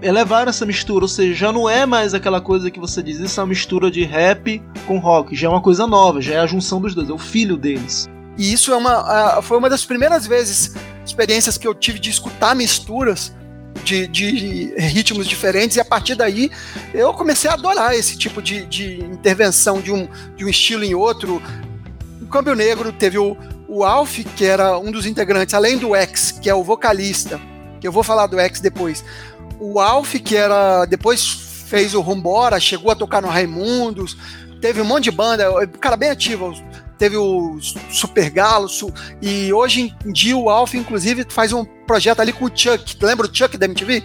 [0.00, 3.38] elevar essa mistura, ou seja, já não é mais aquela coisa que você diz, isso
[3.38, 6.46] é uma mistura de rap com rock, já é uma coisa nova, já é a
[6.46, 8.08] junção dos dois, é o filho deles.
[8.38, 12.54] E isso é uma, foi uma das primeiras vezes, experiências que eu tive de escutar
[12.54, 13.32] misturas
[13.84, 16.50] de, de ritmos diferentes, e a partir daí
[16.92, 20.94] eu comecei a adorar esse tipo de, de intervenção de um, de um estilo em
[20.94, 21.42] outro.
[22.20, 23.36] No Câmbio Negro teve o,
[23.68, 27.40] o Alf, que era um dos integrantes, além do X, que é o vocalista,
[27.80, 29.04] que eu vou falar do X depois.
[29.58, 30.84] O Alf, que era.
[30.84, 31.24] Depois
[31.66, 34.16] fez o Rumbora, chegou a tocar no Raimundos,
[34.60, 36.52] teve um monte de banda, cara bem ativo
[37.02, 37.58] teve o
[37.90, 38.68] Super Galo,
[39.20, 42.96] e hoje em dia o Alf, inclusive, faz um projeto ali com o Chuck.
[43.02, 44.04] Lembra o Chuck da MTV?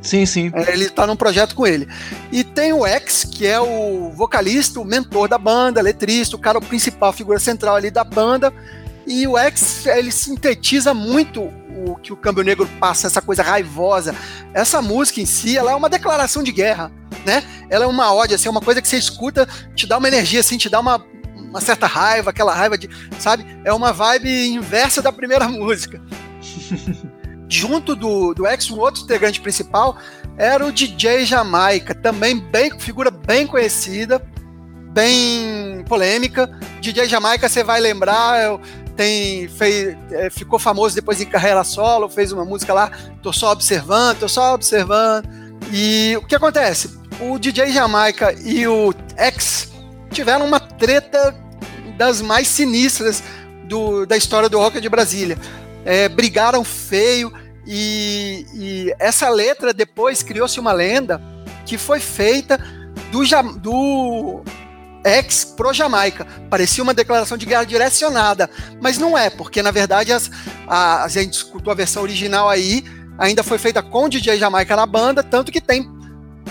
[0.00, 0.52] Sim, sim.
[0.54, 1.88] É, ele tá num projeto com ele.
[2.30, 6.60] E tem o X, que é o vocalista, o mentor da banda, letrista, o cara
[6.60, 8.54] principal, a figura central ali da banda.
[9.04, 14.14] E o X, ele sintetiza muito o que o Câmbio Negro passa, essa coisa raivosa.
[14.54, 16.92] Essa música em si, ela é uma declaração de guerra,
[17.26, 17.42] né?
[17.68, 20.38] Ela é uma ódio, assim, é uma coisa que você escuta, te dá uma energia,
[20.38, 21.04] assim, te dá uma,
[21.48, 23.44] uma certa raiva, aquela raiva de, sabe?
[23.64, 26.00] É uma vibe inversa da primeira música.
[27.48, 29.96] Junto do, do X, um outro integrante principal
[30.36, 34.22] era o DJ Jamaica, também bem figura bem conhecida,
[34.92, 36.48] bem polêmica.
[36.80, 38.58] DJ Jamaica, você vai lembrar,
[38.96, 42.90] tem fez, é, ficou famoso depois em carreira solo, fez uma música lá,
[43.22, 45.28] tô só observando, tô só observando.
[45.72, 46.98] E o que acontece?
[47.20, 49.72] O DJ Jamaica e o X
[50.10, 51.34] tiveram uma treta
[51.96, 53.22] das mais sinistras
[53.64, 55.36] do, da história do rock de Brasília.
[55.84, 57.32] É, brigaram feio
[57.66, 61.20] e, e, essa letra depois criou-se uma lenda
[61.66, 62.58] que foi feita
[63.10, 63.22] do,
[63.58, 64.42] do
[65.04, 66.26] ex pro Jamaica.
[66.48, 68.48] Parecia uma declaração de guerra direcionada,
[68.80, 70.30] mas não é, porque na verdade as,
[70.66, 72.84] a, a gente escutou a versão original aí,
[73.18, 75.88] ainda foi feita com DJ Jamaica na banda, tanto que tem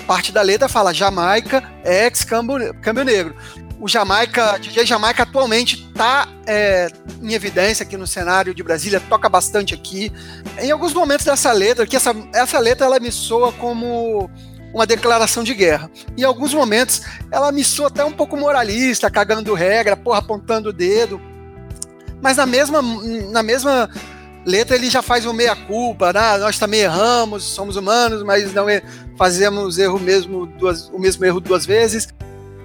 [0.06, 3.36] parte da letra fala Jamaica, ex Câmbio, Câmbio Negro
[3.80, 6.90] o Jamaica, DJ Jamaica atualmente está é,
[7.22, 10.12] em evidência aqui no cenário de Brasília, toca bastante aqui.
[10.60, 14.30] Em alguns momentos dessa letra, que essa, essa letra ela me soa como
[14.74, 15.92] uma declaração de guerra.
[16.18, 20.74] Em alguns momentos ela me soa até um pouco moralista, cagando regra, porra, apontando o
[20.74, 21.22] dedo.
[22.22, 22.82] Mas na mesma,
[23.32, 23.90] na mesma
[24.44, 26.38] letra ele já faz o meia-culpa, né?
[26.40, 28.82] nós também erramos, somos humanos, mas não é,
[29.18, 32.08] fazemos erro mesmo duas, o mesmo erro duas vezes.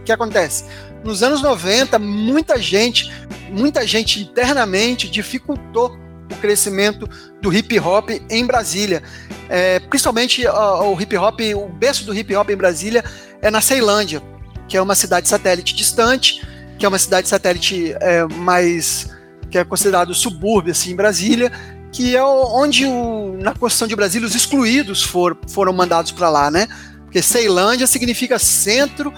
[0.01, 0.65] O que acontece?
[1.05, 3.11] Nos anos 90, muita gente,
[3.51, 5.97] muita gente internamente dificultou
[6.31, 7.09] o crescimento
[7.41, 9.03] do hip hop em Brasília.
[9.49, 13.05] É, principalmente uh, o hip hop, o berço do hip hop em Brasília
[13.41, 14.23] é na Ceilândia,
[14.69, 16.47] que é uma cidade satélite distante,
[16.79, 19.11] que é uma cidade satélite é, mais
[19.51, 21.53] que é considerado subúrbio assim em Brasília,
[21.93, 26.51] que é onde o, na Constituição de Brasília os excluídos for, foram mandados para lá,
[26.51, 26.67] né?
[27.05, 29.13] Porque Ceilândia significa centro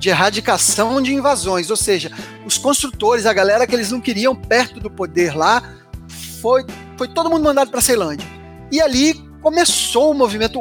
[0.00, 2.10] de erradicação de invasões, ou seja,
[2.46, 5.62] os construtores, a galera que eles não queriam perto do poder lá,
[6.40, 6.64] foi,
[6.96, 8.26] foi todo mundo mandado para Ceilândia.
[8.72, 10.58] E ali começou o movimento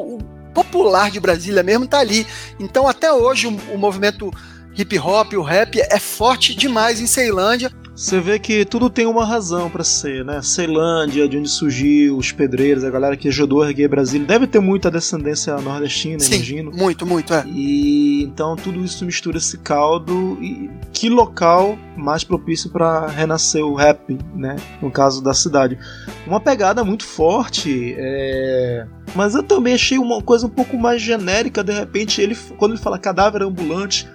[0.53, 2.27] popular de Brasília mesmo, tá ali.
[2.59, 4.29] Então até hoje o, o movimento
[4.77, 9.25] hip hop, o rap é forte demais em Ceilândia você vê que tudo tem uma
[9.25, 10.41] razão para ser, né?
[10.41, 14.61] Ceilândia, de onde surgiu, os pedreiros, a galera que ajudou a erguer Brasília, deve ter
[14.61, 16.71] muita descendência nordestina, Sim, imagino.
[16.71, 17.43] Muito, muito, é.
[17.47, 23.75] E então tudo isso mistura esse caldo e que local mais propício para renascer o
[23.75, 24.55] rap, né?
[24.81, 25.77] No caso da cidade.
[26.25, 28.87] Uma pegada muito forte, é...
[29.13, 32.81] mas eu também achei uma coisa um pouco mais genérica, de repente ele quando ele
[32.81, 34.07] fala cadáver ambulante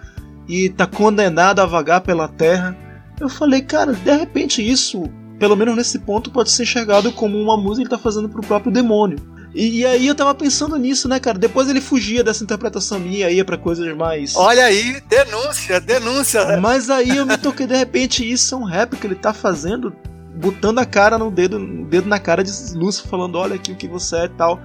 [0.48, 2.74] e tá condenado a vagar pela terra,
[3.20, 5.04] eu falei, cara, de repente isso,
[5.38, 8.42] pelo menos nesse ponto, pode ser enxergado como uma música que ele tá fazendo pro
[8.42, 9.18] próprio demônio.
[9.54, 11.38] E, e, aí eu tava pensando nisso, né, cara?
[11.38, 14.34] Depois ele fugia dessa interpretação minha, ia para coisas mais.
[14.34, 16.60] Olha aí, denúncia, denúncia.
[16.60, 19.94] Mas aí eu me toquei, de repente, isso é um rap que ele tá fazendo,
[20.34, 23.76] botando a cara no dedo, no dedo na cara de Lúcio, falando, olha aqui o
[23.76, 24.60] que você é e tal.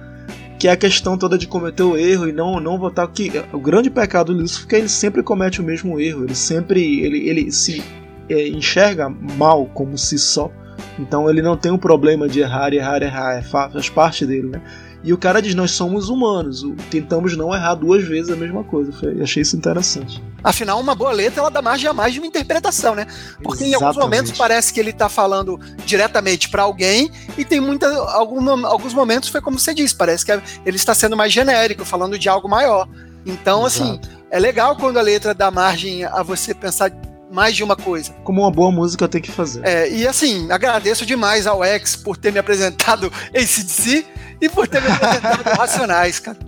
[0.58, 3.06] Que é a questão toda de cometer o erro e não, não votar.
[3.08, 6.24] Que, o grande pecado do Lúcio é que ele sempre comete o mesmo erro.
[6.24, 7.00] Ele sempre.
[7.00, 7.82] Ele, ele se
[8.30, 10.50] é, enxerga mal como si só.
[10.98, 14.62] Então ele não tem um problema de errar, errar, errar, é, faz parte dele, né?
[15.02, 18.92] E o cara diz: Nós somos humanos, tentamos não errar duas vezes a mesma coisa.
[18.92, 20.22] Foi, achei isso interessante.
[20.44, 23.06] Afinal, uma boa letra ela dá margem a mais de uma interpretação, né?
[23.42, 23.70] Porque Exatamente.
[23.70, 28.66] em alguns momentos parece que ele está falando diretamente para alguém, e tem muita, algum,
[28.66, 32.28] alguns momentos foi como você disse, parece que ele está sendo mais genérico, falando de
[32.28, 32.88] algo maior.
[33.24, 34.08] Então, assim, Exato.
[34.08, 36.90] assim, é legal quando a letra dá margem a você pensar
[37.30, 38.12] mais de uma coisa.
[38.24, 39.64] Como uma boa música tem que fazer.
[39.64, 44.04] É, e assim, agradeço demais ao X por ter me apresentado ACDC
[44.40, 46.38] e por ter me apresentado Racionais, cara.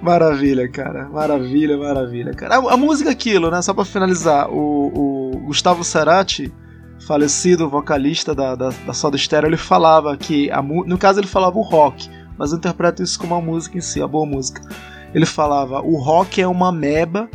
[0.00, 1.08] Maravilha, cara.
[1.08, 2.56] Maravilha, maravilha, cara.
[2.56, 3.60] A, a música é aquilo, né?
[3.62, 6.52] Só pra finalizar, o, o Gustavo Cerati,
[7.06, 11.58] falecido vocalista da, da, da Soda Stereo, ele falava que, a, no caso ele falava
[11.58, 12.08] o rock,
[12.38, 14.62] mas eu interpreto isso como a música em si, a boa música.
[15.14, 17.28] Ele falava, o rock é uma meba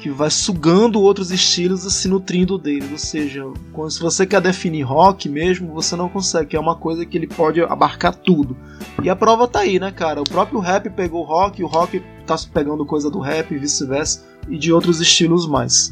[0.00, 2.90] que vai sugando outros estilos e se nutrindo deles.
[2.90, 3.44] Ou seja,
[3.88, 7.60] se você quer definir rock mesmo, você não consegue, é uma coisa que ele pode
[7.62, 8.56] abarcar tudo.
[9.02, 10.20] E a prova tá aí, né, cara?
[10.20, 14.24] O próprio rap pegou o rock, o rock tá pegando coisa do rap e vice-versa,
[14.48, 15.90] e de outros estilos mais.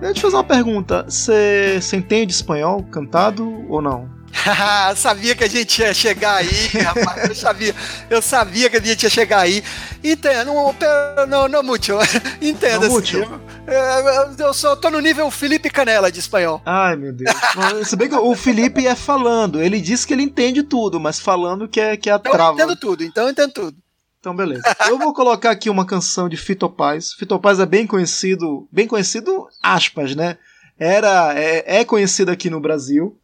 [0.00, 1.04] Deixa eu te fazer uma pergunta.
[1.08, 4.17] Você entende espanhol cantado ou não?
[4.96, 7.28] Sabia que a gente ia chegar aí, rapaz.
[7.28, 7.74] Eu sabia,
[8.10, 9.62] eu sabia que a gente ia chegar aí.
[10.02, 11.92] Entendo, não, não, não muito.
[12.40, 13.22] Entendo, não assim.
[13.66, 16.62] É, eu só tô no nível Felipe Canela de espanhol.
[16.64, 17.30] Ai, meu Deus.
[17.86, 19.62] Se bem que o Felipe é falando.
[19.62, 22.50] Ele disse que ele entende tudo, mas falando que é, que é a então trava.
[22.50, 23.76] Eu entendo tudo, então eu entendo tudo.
[24.20, 24.62] Então, beleza.
[24.88, 27.12] Eu vou colocar aqui uma canção de Fito Paz.
[27.12, 30.36] Fito Paz é bem conhecido, bem conhecido, aspas, né?
[30.78, 33.16] Era, é, é conhecido aqui no Brasil.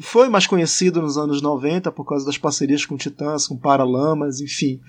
[0.00, 4.80] Foi mais conhecido nos anos 90 por causa das parcerias com Titãs, com Paralamas, enfim.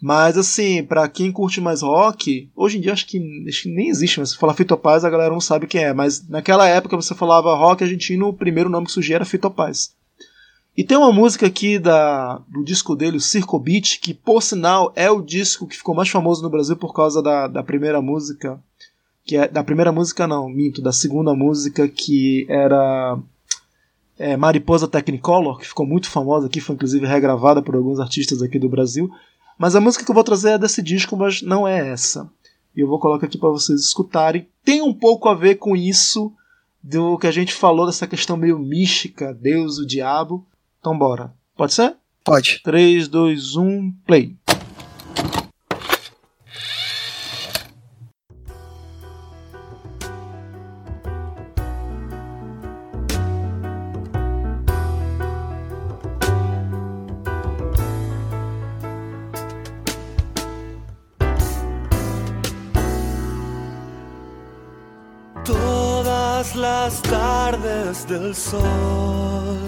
[0.00, 3.18] Mas assim, para quem curte mais rock, hoje em dia acho que,
[3.48, 5.92] acho que nem existe, mas se falar Fito Paz a galera não sabe quem é.
[5.92, 9.96] Mas naquela época você falava rock argentino, o primeiro nome que surgia era Fito Paz.
[10.76, 14.92] E tem uma música aqui da, do disco dele, o Circo Beat, que por sinal
[14.94, 18.60] é o disco que ficou mais famoso no Brasil por causa da, da primeira música.
[19.24, 23.18] Que é, da primeira música não, minto, da segunda música que era
[24.18, 28.58] é, Mariposa Technicolor, que ficou muito famosa aqui, foi inclusive regravada por alguns artistas aqui
[28.58, 29.10] do Brasil.
[29.56, 32.28] Mas a música que eu vou trazer é desse disco, mas não é essa.
[32.76, 34.48] E eu vou colocar aqui para vocês escutarem.
[34.64, 36.32] Tem um pouco a ver com isso
[36.82, 40.46] do que a gente falou dessa questão meio mística, Deus, o diabo.
[40.80, 41.32] Então bora.
[41.56, 41.96] Pode ser?
[42.24, 42.60] Pode.
[42.62, 44.36] 3, 2, 1, play.
[68.06, 69.58] Del sol.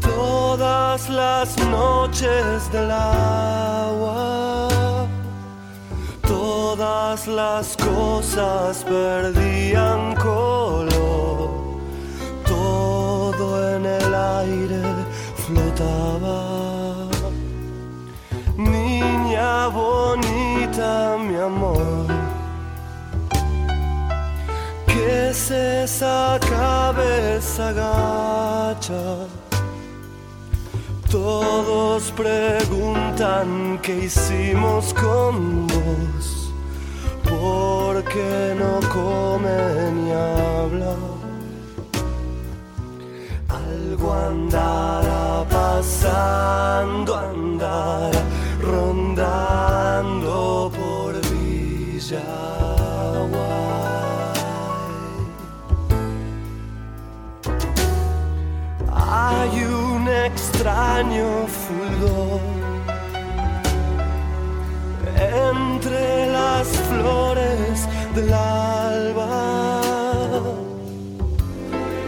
[0.00, 4.68] Todas las noches del agua,
[6.26, 11.50] todas las cosas perdían color,
[12.46, 14.82] todo en el aire
[15.46, 17.08] flotaba.
[18.56, 22.06] Niña bonita, mi amor,
[25.00, 29.26] ¿qué es esa cabeza gacha?
[31.10, 36.52] Todos preguntan qué hicimos con vos,
[37.24, 40.94] porque no come ni habla.
[43.48, 48.22] Algo andará pasando, andará
[48.62, 52.49] rondando por Villa.
[59.22, 62.40] Hay un extraño fulgor
[65.58, 69.82] entre las flores del alba.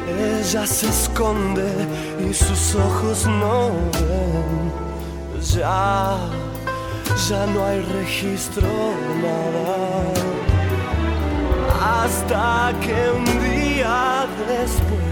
[0.09, 1.71] Ella se esconde
[2.27, 4.73] y sus ojos no ven.
[5.55, 6.17] Ya,
[7.29, 8.69] ya no hay registro
[9.27, 9.77] nada.
[11.95, 15.12] Hasta que un día después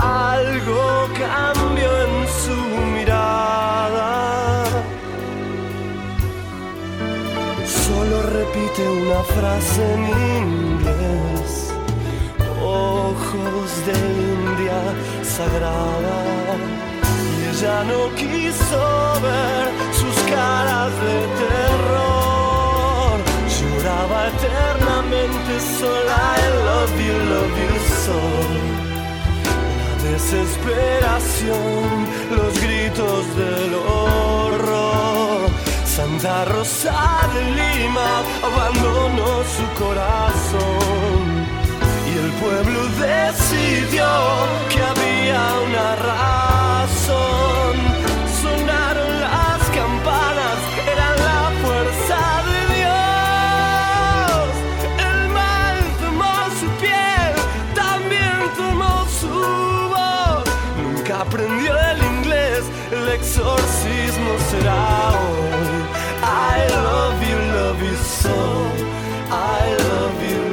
[0.00, 2.56] algo cambió en su
[2.94, 4.64] mirada.
[7.66, 10.02] Solo repite una frase en
[10.44, 11.72] inglés.
[12.62, 13.96] Ojos de
[14.36, 14.80] India
[15.22, 16.18] sagrada.
[17.36, 18.80] Y ella no quiso
[19.22, 19.64] ver
[20.00, 23.16] sus caras de terror.
[23.56, 26.20] Lloraba eternamente sola.
[26.32, 28.79] I love you, love you so
[30.12, 32.06] desesperación,
[32.36, 35.50] los gritos del horror.
[35.84, 41.22] Santa Rosa de Lima abandonó su corazón
[42.08, 44.08] y el pueblo decidió
[44.70, 46.50] que había una razón.
[63.10, 65.84] Exorcismo será hoy.
[66.22, 68.30] I love you, love you so.
[69.30, 70.49] I love you, love you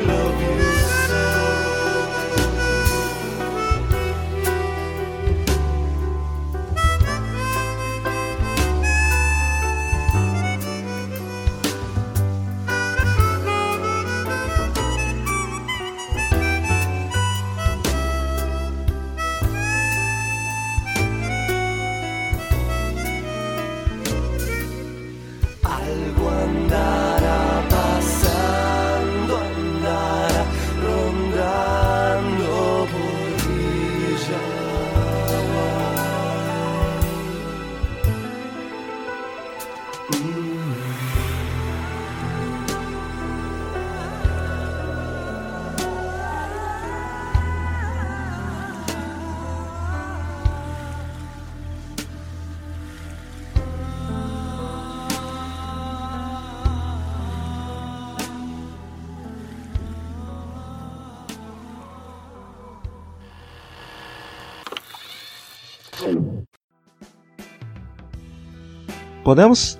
[69.23, 69.79] Podemos?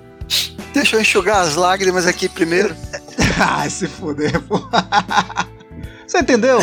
[0.73, 2.75] Deixa eu enxugar as lágrimas aqui primeiro.
[3.39, 4.59] Ai, se fuder, pô.
[6.05, 6.59] Você entendeu?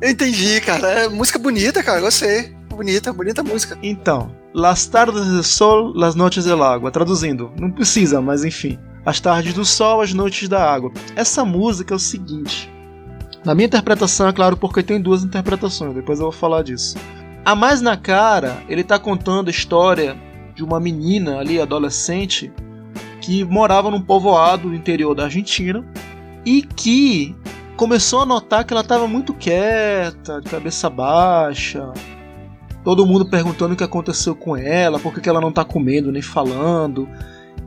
[0.00, 0.88] eu entendi, cara.
[0.88, 2.00] É música bonita, cara.
[2.00, 2.54] Gostei.
[2.68, 3.78] Bonita, bonita música.
[3.82, 6.88] Então, Las tardes do sol, las noches del agua.
[6.88, 8.78] Traduzindo, não precisa, mas enfim.
[9.04, 10.92] As tardes do sol, as noites da água.
[11.16, 12.72] Essa música é o seguinte.
[13.44, 16.96] Na minha interpretação, é claro, porque tem duas interpretações, depois eu vou falar disso.
[17.44, 20.16] A mais na cara, ele tá contando a história
[20.54, 22.50] de uma menina ali, adolescente,
[23.20, 25.84] que morava num povoado do interior da Argentina
[26.44, 27.36] e que
[27.76, 31.92] começou a notar que ela estava muito quieta, de cabeça baixa.
[32.82, 36.22] Todo mundo perguntando o que aconteceu com ela, por que ela não está comendo nem
[36.22, 37.06] falando.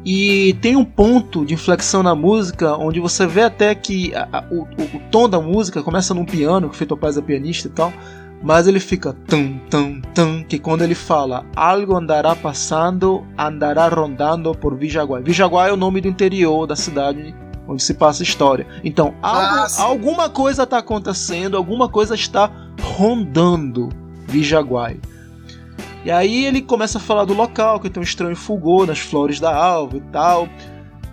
[0.03, 4.43] E tem um ponto de inflexão na música onde você vê até que a, a,
[4.49, 7.71] o, o, tom da música começa num piano, que o Feito Paz é pianista e
[7.71, 7.93] tal,
[8.41, 14.53] mas ele fica tum, tum, tum, que quando ele fala algo andará passando, andará rondando
[14.53, 15.23] por Vijaguai.
[15.23, 17.35] Vijaguai é o nome do interior da cidade
[17.67, 18.65] onde se passa a história.
[18.83, 22.49] Então, algo, ah, alguma coisa está acontecendo, alguma coisa está
[22.81, 23.89] rondando
[24.25, 24.99] Vijaguai.
[26.05, 29.39] E aí ele começa a falar do local, que tem um estranho fulgor nas flores
[29.39, 30.47] da alva e tal.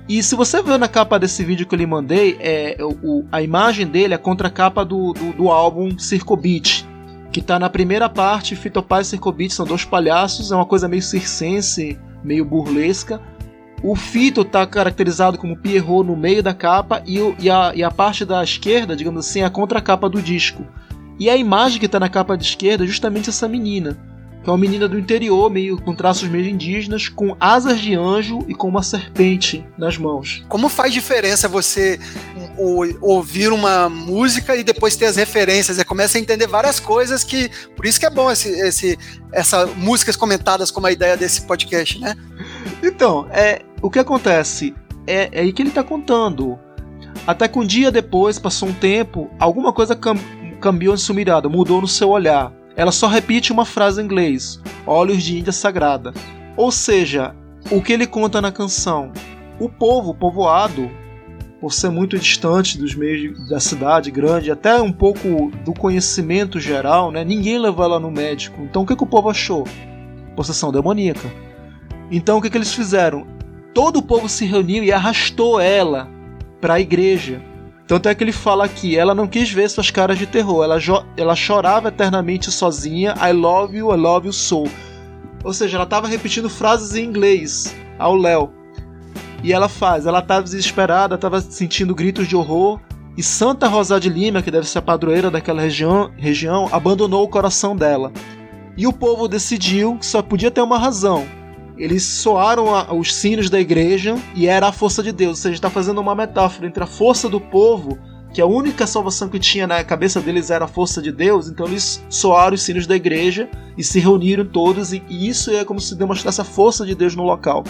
[0.08, 3.42] E se você ver na capa desse vídeo que eu lhe mandei, é, o, a
[3.42, 6.86] imagem dele é a contracapa do, do, do álbum Circo Beat,
[7.34, 10.64] que tá na primeira parte, Fito Paz e Circo Beat são dois palhaços, é uma
[10.64, 13.20] coisa meio circense, meio burlesca.
[13.82, 17.90] O Fito tá caracterizado como Pierrot no meio da capa e, e, a, e a
[17.90, 20.64] parte da esquerda, digamos assim, é a contracapa do disco.
[21.18, 23.98] E a imagem que tá na capa de esquerda é justamente essa menina
[24.44, 28.44] que é uma menina do interior, meio com traços meio indígenas, com asas de anjo
[28.46, 30.44] e com uma serpente nas mãos.
[30.50, 31.98] Como faz diferença você
[33.00, 35.78] ouvir uma música e depois ter as referências?
[35.78, 37.50] Você começa a entender várias coisas que.
[37.74, 38.98] Por isso que é bom esse, esse,
[39.32, 42.14] essa músicas comentadas como a ideia desse podcast, né?
[42.82, 44.74] Então, é, o que acontece?
[45.06, 46.58] É, é aí que ele está contando.
[47.26, 50.18] Até que um dia depois, passou um tempo, alguma coisa cam
[50.60, 54.60] cambiou em sua mirada, mudou no seu olhar ela só repete uma frase em inglês:
[54.86, 56.12] Olhos de Índia Sagrada.
[56.56, 57.34] Ou seja,
[57.70, 59.12] o que ele conta na canção?
[59.58, 60.90] O povo, o povoado,
[61.60, 67.10] por ser muito distante dos meios da cidade grande, até um pouco do conhecimento geral,
[67.10, 67.24] né?
[67.24, 68.60] ninguém levou ela no médico.
[68.62, 69.64] Então o que, que o povo achou?
[70.36, 71.32] Possessão demoníaca.
[72.10, 73.26] Então o que, que eles fizeram?
[73.72, 76.08] Todo o povo se reuniu e arrastou ela
[76.60, 77.40] para a igreja
[77.94, 80.78] tanto é que ele fala aqui, ela não quis ver suas caras de terror, ela,
[81.16, 84.64] ela chorava eternamente sozinha, I love you, I love you so.
[85.44, 88.50] Ou seja, ela estava repetindo frases em inglês ao Léo.
[89.44, 92.80] E ela faz, ela estava desesperada, estava sentindo gritos de horror,
[93.16, 97.28] e Santa Rosa de Lima, que deve ser a padroeira daquela região, região abandonou o
[97.28, 98.10] coração dela.
[98.76, 101.24] E o povo decidiu que só podia ter uma razão,
[101.76, 105.30] eles soaram a, os sinos da igreja e era a força de Deus.
[105.30, 107.98] Ou seja, está fazendo uma metáfora entre a força do povo,
[108.32, 111.66] que a única salvação que tinha na cabeça deles era a força de Deus, então
[111.66, 113.48] eles soaram os sinos da igreja
[113.78, 117.14] e se reuniram todos, e, e isso é como se demonstrasse a força de Deus
[117.14, 117.62] no local.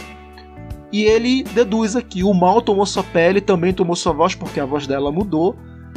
[0.90, 4.64] E ele deduz aqui: o mal tomou sua pele, também tomou sua voz, porque a
[4.64, 5.56] voz dela mudou.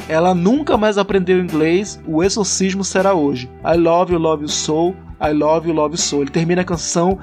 [0.10, 3.50] Ela nunca mais aprendeu inglês, o exorcismo será hoje.
[3.66, 6.22] I love you, love you so, I love you, love you so.
[6.22, 7.18] Ele termina a canção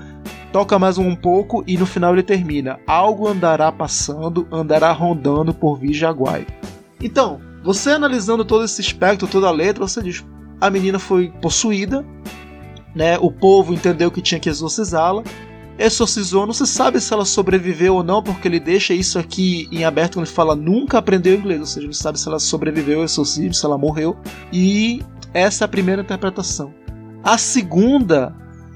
[0.53, 5.79] toca mais um pouco e no final ele termina: Algo andará passando, andará rondando por
[5.79, 6.47] Vijaguai.
[7.03, 10.25] Então, você analisando todo esse espectro, toda a letra, você diz:
[10.61, 12.05] a menina foi possuída,
[12.95, 13.19] né?
[13.19, 15.23] O povo entendeu que tinha que exorcizá-la,
[15.79, 16.47] exorcizou.
[16.47, 20.15] Não se sabe se ela sobreviveu ou não, porque ele deixa isso aqui em aberto
[20.15, 23.55] quando ele fala nunca aprendeu inglês, ou seja, não sabe se ela sobreviveu ao exorcismo,
[23.55, 24.17] se ela morreu.
[24.53, 25.03] E
[25.33, 26.73] essa é a primeira interpretação.
[27.23, 28.35] A segunda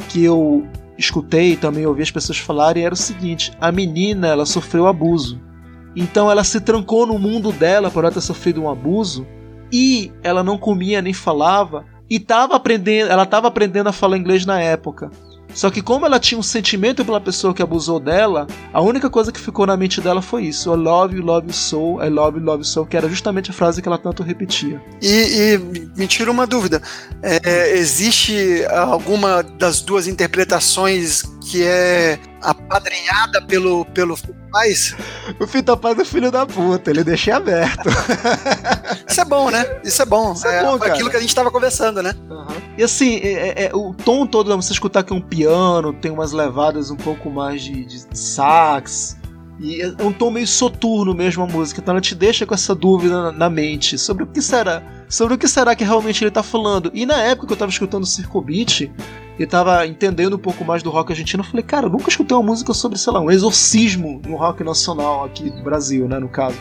[0.08, 0.66] que eu
[0.98, 5.40] escutei e também ouvi as pessoas falarem era o seguinte: a menina ela sofreu abuso.
[5.96, 9.26] Então ela se trancou no mundo dela por ela ter sofrido um abuso
[9.72, 14.44] e ela não comia nem falava e tava aprendendo, ela estava aprendendo a falar inglês
[14.44, 15.10] na época.
[15.54, 19.32] Só que como ela tinha um sentimento pela pessoa que abusou dela, a única coisa
[19.32, 22.38] que ficou na mente dela foi isso: I love you, love you so, I love
[22.38, 24.80] you, love you so, que era justamente a frase que ela tanto repetia.
[25.02, 25.58] E, e
[25.96, 26.82] me tira uma dúvida:
[27.22, 34.16] é, existe alguma das duas interpretações que é apadrinhada pelo, pelo
[34.50, 34.94] Paz?
[35.38, 37.88] O Fita Paz é filho da puta, ele deixa aberto.
[39.08, 39.80] Isso é bom, né?
[39.84, 40.32] Isso é bom.
[40.32, 40.92] Isso é, é bom, cara.
[40.92, 42.14] aquilo que a gente estava conversando, né?
[42.30, 42.46] Uhum.
[42.76, 46.10] E assim, é, é, é, o tom todo, você escutar que é um piano, tem
[46.10, 49.16] umas levadas um pouco mais de, de sax.
[49.60, 52.74] E é um tom meio soturno mesmo a música, então ela te deixa com essa
[52.74, 56.28] dúvida na, na mente sobre o que será, sobre o que será que realmente ele
[56.28, 56.92] está falando.
[56.94, 58.88] E na época que eu estava escutando o Circo Beat,
[59.38, 61.42] e tava entendendo um pouco mais do rock argentino.
[61.42, 64.64] Eu falei, cara, eu nunca escutei uma música sobre, sei lá, um exorcismo no rock
[64.64, 66.56] nacional aqui do Brasil, né, no caso.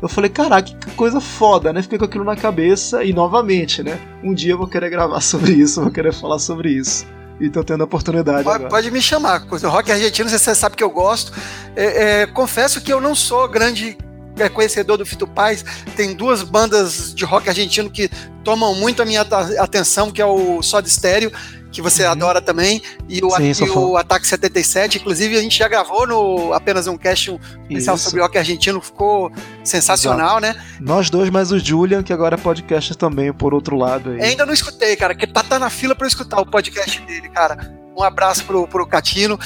[0.00, 1.80] Eu falei, caraca, que coisa foda, né?
[1.80, 3.98] Fiquei com aquilo na cabeça e novamente, né?
[4.22, 7.06] Um dia eu vou querer gravar sobre isso, vou querer falar sobre isso.
[7.40, 8.70] E tô tendo a oportunidade pode, agora.
[8.70, 9.46] Pode me chamar.
[9.50, 11.32] O rock argentino, você sabe que eu gosto.
[11.74, 13.96] É, é, confesso que eu não sou grande
[14.38, 15.64] é, conhecedor do Fito Paz.
[15.94, 18.10] Tem duas bandas de rock argentino que
[18.42, 21.30] tomam muito a minha atenção, que é o Soda Stereo
[21.76, 22.12] que você uhum.
[22.12, 24.96] adora também, e o, Sim, e o Ataque 77.
[24.96, 29.30] Inclusive, a gente já gravou no apenas um cast um especial sobre rock argentino, ficou
[29.62, 30.58] sensacional, Exato.
[30.58, 30.66] né?
[30.80, 34.08] Nós dois, mais o Julian, que agora é podcast também, por outro lado.
[34.12, 34.22] Aí.
[34.22, 37.78] Ainda não escutei, cara, que tá, tá na fila para escutar o podcast dele, cara.
[37.94, 39.38] Um abraço pro, pro Catino.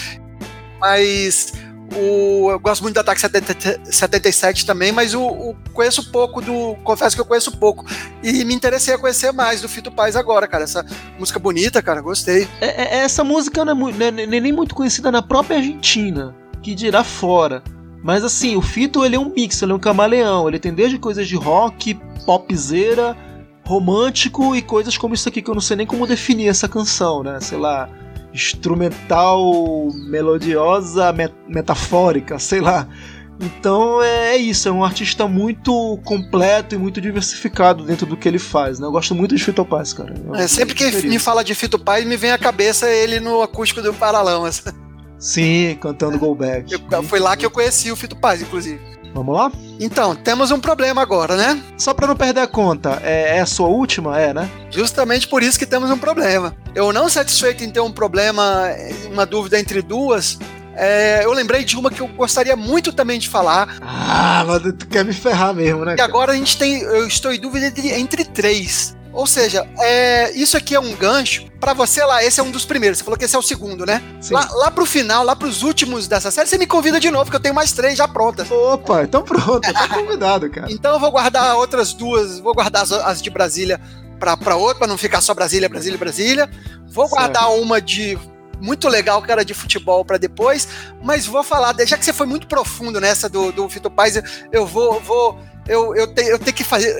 [0.78, 1.52] Mas
[1.94, 6.76] o, eu gosto muito do Ataque 77 também, mas o, o, conheço pouco do.
[6.84, 7.84] Confesso que eu conheço pouco.
[8.22, 10.64] E me interessei a conhecer mais do Fito Paz agora, cara.
[10.64, 10.86] Essa
[11.18, 12.48] música bonita, cara, gostei.
[12.60, 15.56] É, é, essa música não é, não é, não é nem muito conhecida na própria
[15.56, 17.62] Argentina, que dirá fora.
[18.02, 20.48] Mas assim, o Fito ele é um mix, ele é um camaleão.
[20.48, 23.16] Ele tem desde coisas de rock, popzeira,
[23.66, 27.24] romântico e coisas como isso aqui que eu não sei nem como definir essa canção,
[27.24, 27.40] né?
[27.40, 27.88] Sei lá
[28.32, 32.86] instrumental, melodiosa, met metafórica, sei lá.
[33.40, 38.28] Então é, é isso, é um artista muito completo e muito diversificado dentro do que
[38.28, 38.86] ele faz, né?
[38.86, 40.12] Eu gosto muito de Fito Paz, cara.
[40.34, 43.80] É, sempre que me fala de Fito Paz, me vem à cabeça ele no acústico
[43.80, 44.62] do Paralamas.
[45.18, 46.72] Sim, cantando Go Back.
[46.72, 48.80] Eu, foi lá que eu conheci o Fito Paz, inclusive.
[49.12, 49.50] Vamos lá?
[49.78, 51.60] Então, temos um problema agora, né?
[51.76, 54.48] Só para não perder a conta, é, é, a sua última, é, né?
[54.70, 56.54] Justamente por isso que temos um problema.
[56.74, 58.66] Eu não satisfeito em ter um problema,
[59.10, 60.38] uma dúvida entre duas,
[60.74, 63.76] é, eu lembrei de uma que eu gostaria muito também de falar.
[63.82, 65.96] Ah, mas tu quer me ferrar mesmo, né?
[65.98, 66.80] E agora a gente tem.
[66.80, 68.96] Eu estou em dúvida entre, entre três.
[69.12, 72.22] Ou seja, é, isso aqui é um gancho para você lá.
[72.22, 72.98] Esse é um dos primeiros.
[72.98, 74.02] Você falou que esse é o segundo, né?
[74.20, 74.34] Sim.
[74.34, 77.36] Lá, lá pro final, lá pros últimos dessa série, você me convida de novo, que
[77.36, 78.50] eu tenho mais três já prontas.
[78.50, 80.68] Opa, então pronto, tá convidado, cara.
[80.72, 83.80] então eu vou guardar outras duas, vou guardar as, as de Brasília
[84.18, 86.50] pra, pra outra, pra não ficar só Brasília, Brasília, Brasília.
[86.88, 87.18] Vou certo.
[87.18, 88.18] guardar uma de
[88.60, 90.68] muito legal que era de futebol para depois,
[91.02, 94.20] mas vou falar, já que você foi muito profundo nessa do, do Fito Paz,
[94.52, 96.94] eu vou, vou eu, eu, te, eu tenho que fazer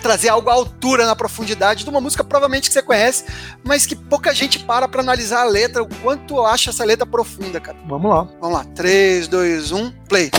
[0.00, 3.24] trazer algo à altura na profundidade de uma música provavelmente que você conhece,
[3.62, 7.60] mas que pouca gente para para analisar a letra, o quanto acha essa letra profunda,
[7.60, 7.78] cara.
[7.86, 8.28] Vamos lá.
[8.40, 8.64] Vamos lá.
[8.74, 10.30] 3, 2, 1, play.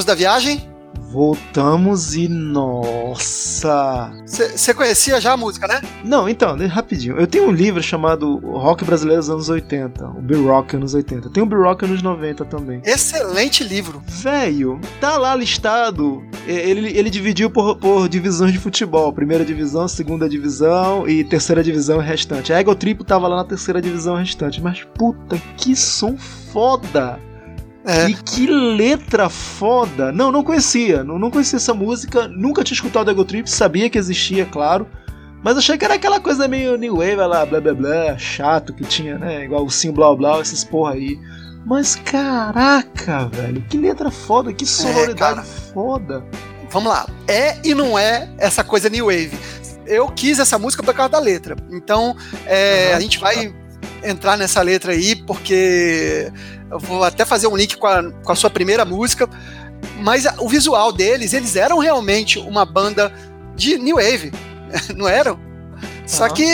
[0.00, 0.70] Voltamos da viagem?
[1.12, 4.10] Voltamos e nossa!
[4.24, 5.82] Você conhecia já a música, né?
[6.04, 7.18] Não, então, rapidinho.
[7.18, 11.30] Eu tenho um livro chamado Rock Brasileiro dos Anos 80, o B-Rock anos 80.
[11.30, 12.80] Tem o B-Rock anos 90 também.
[12.84, 14.00] Excelente livro.
[14.06, 16.22] Velho, tá lá listado.
[16.46, 21.98] Ele, ele dividiu por, por divisões de futebol: primeira divisão, segunda divisão e terceira divisão
[21.98, 22.52] restante.
[22.52, 24.62] A Ego Trip tava lá na terceira divisão restante.
[24.62, 27.18] Mas puta, que som foda!
[27.90, 28.08] É.
[28.08, 30.12] E que letra foda!
[30.12, 33.98] Não, não conhecia, não, não conhecia essa música, nunca tinha escutado Ego Trip, sabia que
[33.98, 34.86] existia, claro.
[35.42, 38.84] Mas achei que era aquela coisa meio new wave lá, blá blá blá, chato que
[38.84, 39.44] tinha, né?
[39.44, 41.18] Igual o sim blá blá, esses porra aí.
[41.66, 46.24] Mas caraca, velho, que letra foda, que é, sonoridade é, foda.
[46.70, 49.32] Vamos lá, é e não é essa coisa new wave.
[49.84, 51.56] Eu quis essa música por causa da letra.
[51.72, 52.16] Então,
[52.46, 52.96] é, uhum.
[52.96, 53.52] a gente vai
[54.04, 56.30] entrar nessa letra aí, porque
[56.70, 59.28] eu vou até fazer um link com a, com a sua primeira música.
[60.00, 63.12] Mas o visual deles, eles eram realmente uma banda
[63.56, 64.32] de New Wave,
[64.96, 65.38] não eram?
[66.06, 66.46] Só que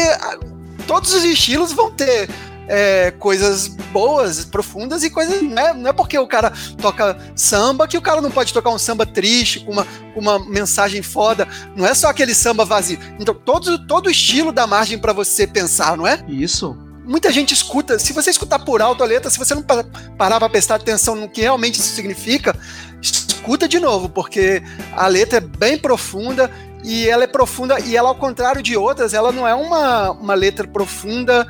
[0.86, 2.28] todos os estilos vão ter
[2.68, 5.42] é, coisas boas, profundas e coisas.
[5.42, 8.70] Não é, não é porque o cara toca samba que o cara não pode tocar
[8.70, 11.48] um samba triste, com uma, uma mensagem foda.
[11.74, 12.98] Não é só aquele samba vazio.
[13.18, 16.24] Então, todo, todo estilo dá margem para você pensar, não é?
[16.28, 16.76] Isso
[17.06, 17.98] muita gente escuta.
[17.98, 21.28] Se você escutar por alto a letra, se você não parar para prestar atenção no
[21.28, 22.54] que realmente isso significa,
[23.00, 26.50] escuta de novo, porque a letra é bem profunda
[26.84, 30.34] e ela é profunda e ela, ao contrário de outras, ela não é uma, uma
[30.34, 31.46] letra profunda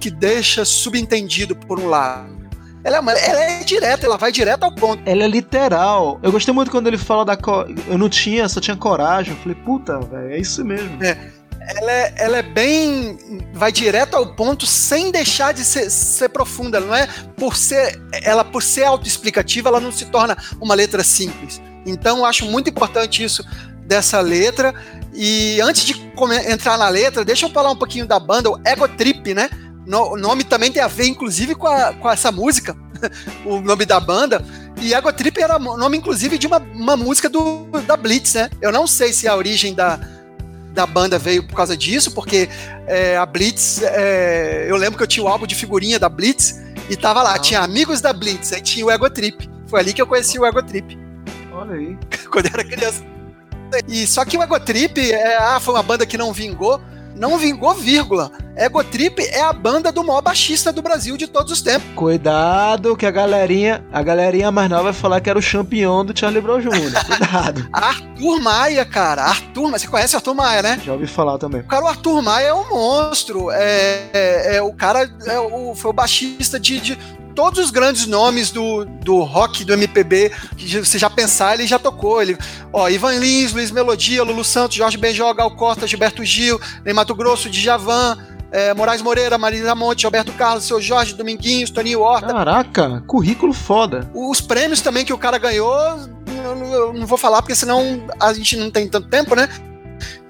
[0.00, 2.34] que deixa subentendido por um lado.
[2.82, 5.02] Ela é, uma, ela é direta, ela vai direto ao ponto.
[5.06, 6.20] Ela é literal.
[6.22, 7.34] Eu gostei muito quando ele fala da.
[7.34, 7.64] Co...
[7.88, 9.32] Eu não tinha, só tinha coragem.
[9.32, 11.02] Eu falei, puta, velho, é isso mesmo.
[11.02, 11.16] É
[11.66, 13.18] ela é, ela é bem.
[13.52, 16.80] vai direto ao ponto sem deixar de ser, ser profunda.
[16.80, 17.06] Não é
[17.36, 18.00] por ser.
[18.22, 21.60] Ela, por ser autoexplicativa, ela não se torna uma letra simples.
[21.86, 23.44] Então, eu acho muito importante isso
[23.86, 24.74] dessa letra.
[25.14, 25.94] E antes de
[26.48, 29.48] entrar na letra, deixa eu falar um pouquinho da banda, o Ego Trip, né?
[29.86, 32.74] o nome também tem a ver, inclusive, com, a, com essa música,
[33.44, 34.44] o nome da banda.
[34.80, 38.50] E Ego Trip era o nome, inclusive, de uma, uma música do, da Blitz, né?
[38.60, 40.00] Eu não sei se é a origem da,
[40.74, 42.48] da banda veio por causa disso, porque
[42.86, 46.60] é, a Blitz, é, eu lembro que eu tinha o álbum de figurinha da Blitz
[46.90, 47.38] e tava lá, ah.
[47.38, 49.48] tinha amigos da Blitz, aí tinha o Ego Trip.
[49.68, 50.98] Foi ali que eu conheci o Ego Trip.
[51.52, 51.96] Olha aí.
[52.30, 53.02] Quando eu era criança.
[53.88, 56.80] E só que o Ego Trip é, ah, foi uma banda que não vingou
[57.16, 58.30] não vingou, vírgula.
[58.56, 61.88] Ego Trip é a banda do maior baixista do Brasil de todos os tempos.
[61.94, 66.16] Cuidado que a galerinha, a galerinha mais nova vai falar que era o campeão do
[66.16, 66.70] Charlie Brown Jr.
[67.06, 67.68] Cuidado.
[67.72, 69.24] Arthur Maia, cara.
[69.24, 70.80] Arthur, você conhece Arthur Maia, né?
[70.84, 71.62] Já ouvi falar também.
[71.62, 73.50] O cara, o Arthur Maia é um monstro.
[73.50, 76.98] É, é, é o cara é o, foi o baixista de, de
[77.34, 81.78] todos os grandes nomes do, do rock, do MPB, que você já pensar, ele já
[81.78, 82.22] tocou.
[82.22, 82.38] Ele,
[82.72, 87.14] ó, Ivan Lins, Luiz Melodia, Lulu Santos, Jorge Benjó, Gal Costa, Gilberto Gil, Ney Mato
[87.14, 88.16] Grosso, Djavan,
[88.50, 92.32] é, Moraes Moreira, Marisa Monte, Roberto Carlos, Seu Jorge, Dominguinhos, Toninho Horta.
[92.32, 94.08] Caraca, currículo foda.
[94.14, 95.76] Os prêmios também que o cara ganhou,
[96.44, 99.48] eu não vou falar porque senão a gente não tem tanto tempo, né?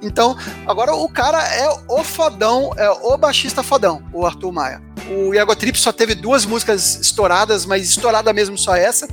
[0.01, 0.37] Então,
[0.67, 4.94] agora o cara é o fodão, é o baixista fodão, o Arthur Maia.
[5.11, 9.09] O Iago Trip só teve duas músicas estouradas, mas estourada mesmo só essa.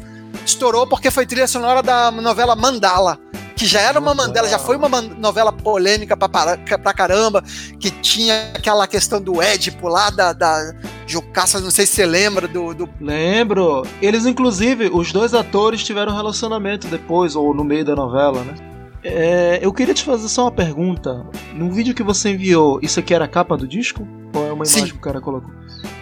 [0.45, 3.19] Estourou porque foi trilha sonora da novela Mandala,
[3.55, 7.43] que já era uma Mandela, já foi uma novela polêmica pra, pra caramba,
[7.79, 10.73] que tinha aquela questão do Édipo lá da, da
[11.05, 13.83] Jucaça, não sei se você lembra do, do, Lembro.
[14.01, 18.55] Eles, inclusive, os dois atores tiveram relacionamento depois, ou no meio da novela, né?
[19.03, 21.25] É, eu queria te fazer só uma pergunta.
[21.53, 24.07] No vídeo que você enviou, isso aqui era a capa do disco?
[24.33, 24.91] Ou é uma imagem Sim.
[24.91, 25.51] que o cara colocou?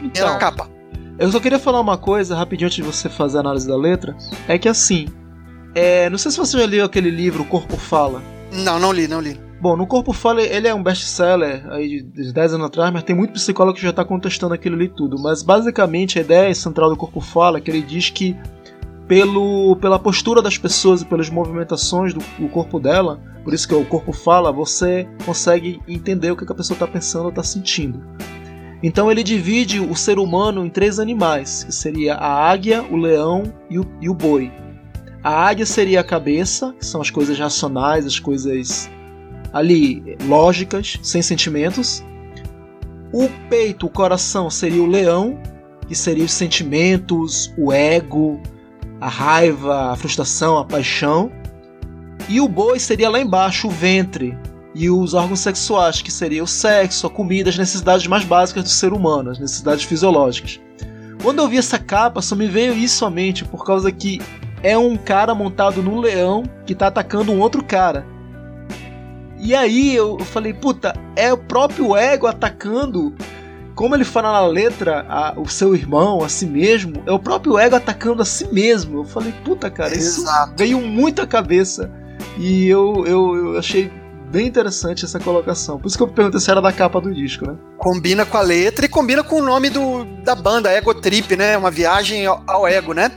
[0.01, 0.69] Então, era a capa.
[1.17, 4.15] Eu só queria falar uma coisa rapidinho antes de você fazer a análise da letra.
[4.47, 5.07] É que assim.
[5.75, 8.21] É, não sei se você já leu aquele livro, O Corpo Fala.
[8.51, 9.39] Não, não li, não li.
[9.61, 13.13] Bom, no Corpo Fala, ele é um best-seller aí de 10 anos atrás, mas tem
[13.13, 15.19] muito psicólogo que já está contestando aquilo ali tudo.
[15.19, 18.38] Mas basicamente a ideia central do Corpo Fala é que ele diz que
[19.10, 23.74] pelo, pela postura das pessoas e pelas movimentações do, do corpo dela, por isso que
[23.74, 27.99] o corpo fala, você consegue entender o que a pessoa está pensando ou está sentindo.
[28.84, 33.51] Então ele divide o ser humano em três animais, que seria a águia, o leão
[33.68, 34.51] e o, e o boi.
[35.24, 38.89] A águia seria a cabeça, que são as coisas racionais, as coisas
[39.51, 42.05] ali lógicas, sem sentimentos.
[43.12, 45.41] O peito, o coração seria o leão,
[45.88, 48.39] que seria os sentimentos, o ego,
[48.99, 51.31] a raiva, a frustração, a paixão.
[52.27, 54.37] E o boi seria lá embaixo, o ventre.
[54.75, 58.69] e os órgãos sexuais, que seria o sexo, a comida, as necessidades mais básicas do
[58.69, 60.59] ser humano, as necessidades fisiológicas.
[61.23, 64.21] Quando eu vi essa capa, só me veio isso à mente, por causa que
[64.61, 68.05] é um cara montado no leão que tá atacando um outro cara.
[69.39, 73.13] E aí eu falei, puta, é o próprio ego atacando.
[73.80, 77.57] Como ele fala na letra, a, o seu irmão, a si mesmo, é o próprio
[77.57, 78.99] ego atacando a si mesmo.
[78.99, 80.53] Eu falei, puta, cara, isso Exato.
[80.57, 81.89] veio muito à cabeça.
[82.38, 83.89] E eu, eu, eu achei
[84.30, 85.80] bem interessante essa colocação.
[85.80, 87.55] Por isso que eu perguntei se era da capa do disco, né?
[87.77, 91.55] Combina com a letra e combina com o nome do, da banda, Ego Trip, né?
[91.55, 93.09] Uma viagem ao, ao ego, né?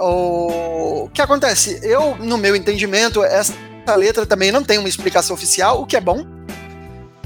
[0.00, 1.80] O que acontece?
[1.82, 3.52] Eu, no meu entendimento, essa
[3.94, 6.24] letra também não tem uma explicação oficial, o que é bom,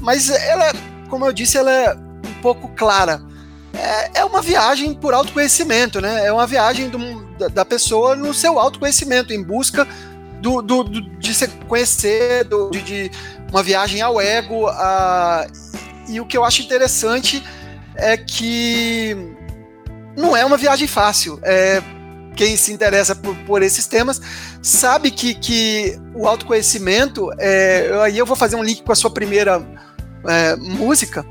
[0.01, 0.73] mas ela,
[1.09, 2.02] como eu disse, ela é
[2.43, 3.21] pouco clara.
[3.73, 6.27] É, é uma viagem por autoconhecimento, né?
[6.27, 6.99] É uma viagem do,
[7.49, 9.87] da, pessoa no seu autoconhecimento, em busca
[10.41, 13.11] do, do, do de se conhecer, do, de, de,
[13.49, 14.67] uma viagem ao ego.
[14.67, 15.47] A,
[16.07, 17.41] e o que eu acho interessante
[17.95, 19.15] é que
[20.17, 21.39] não é uma viagem fácil.
[21.41, 21.81] É,
[22.35, 24.21] quem se interessa por, por esses temas
[24.61, 29.09] sabe que, que o autoconhecimento, é, aí eu vou fazer um link com a sua
[29.09, 29.65] primeira
[30.27, 31.25] é, música,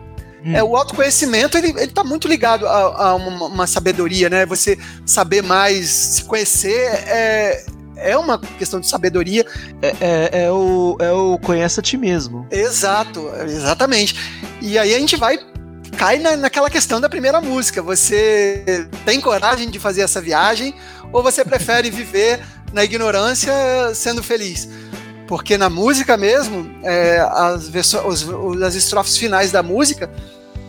[0.45, 0.55] hum.
[0.55, 4.47] é, o autoconhecimento ele, ele tá muito ligado a, a uma, uma, sabedoria, né?
[4.47, 7.65] Você saber mais, se conhecer, é,
[7.97, 9.47] é uma questão de sabedoria.
[9.81, 12.47] É, é, é, o, é o conhece a ti mesmo.
[12.51, 14.15] Exato, exatamente.
[14.61, 15.39] E aí a gente vai
[15.97, 17.83] cai na, naquela questão da primeira música.
[17.83, 20.75] Você tem coragem de fazer essa viagem
[21.13, 22.41] ou você prefere viver
[22.73, 23.53] na ignorância
[23.95, 24.69] sendo feliz?
[25.33, 27.71] Porque na música mesmo, é, as,
[28.05, 28.29] os,
[28.63, 30.11] as estrofes finais da música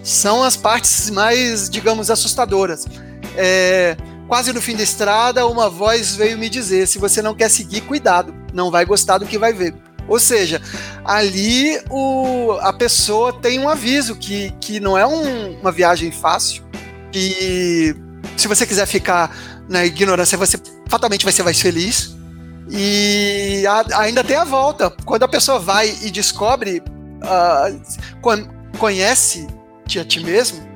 [0.01, 2.86] são as partes mais, digamos, assustadoras.
[3.36, 7.49] É, quase no fim da estrada, uma voz veio me dizer: se você não quer
[7.49, 9.76] seguir, cuidado, não vai gostar do que vai ver.
[10.07, 10.61] Ou seja,
[11.03, 16.64] ali o, a pessoa tem um aviso que, que não é um, uma viagem fácil,
[17.11, 17.93] que
[18.38, 19.30] se você quiser ficar
[19.68, 20.57] na ignorância, você
[20.88, 22.12] fatalmente vai ser mais feliz.
[22.70, 24.89] E a, ainda tem a volta.
[25.05, 26.82] Quando a pessoa vai e descobre,
[27.22, 29.47] uh, conhece
[29.99, 30.68] a ti mesmo,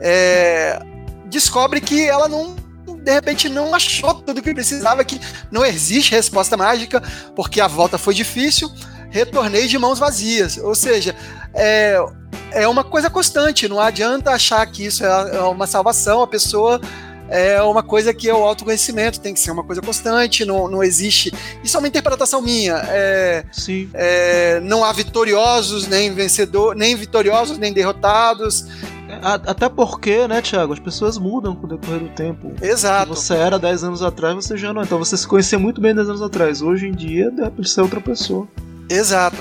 [0.00, 0.78] é,
[1.26, 2.54] descobre que ela não
[3.02, 5.20] de repente não achou tudo o que precisava, que
[5.50, 7.02] não existe resposta mágica,
[7.34, 8.70] porque a volta foi difícil,
[9.10, 10.56] retornei de mãos vazias.
[10.58, 11.16] Ou seja,
[11.54, 11.98] é,
[12.52, 16.80] é uma coisa constante, não adianta achar que isso é, é uma salvação, a pessoa
[17.28, 20.82] é uma coisa que é o autoconhecimento, tem que ser uma coisa constante, não, não
[20.82, 21.32] existe.
[21.62, 22.74] Isso é uma interpretação minha.
[22.88, 23.88] É, Sim.
[23.94, 28.66] É, não há vitoriosos, nem vencedor, nem vitoriosos, nem derrotados.
[29.20, 32.52] Até porque, né, Thiago, as pessoas mudam com o decorrer do tempo.
[32.62, 33.14] Exato.
[33.14, 34.82] Você era 10 anos atrás, você já não.
[34.82, 36.62] Então você se conhecia muito bem 10 anos atrás.
[36.62, 38.48] Hoje em dia, deve ser outra pessoa.
[38.88, 39.36] Exato.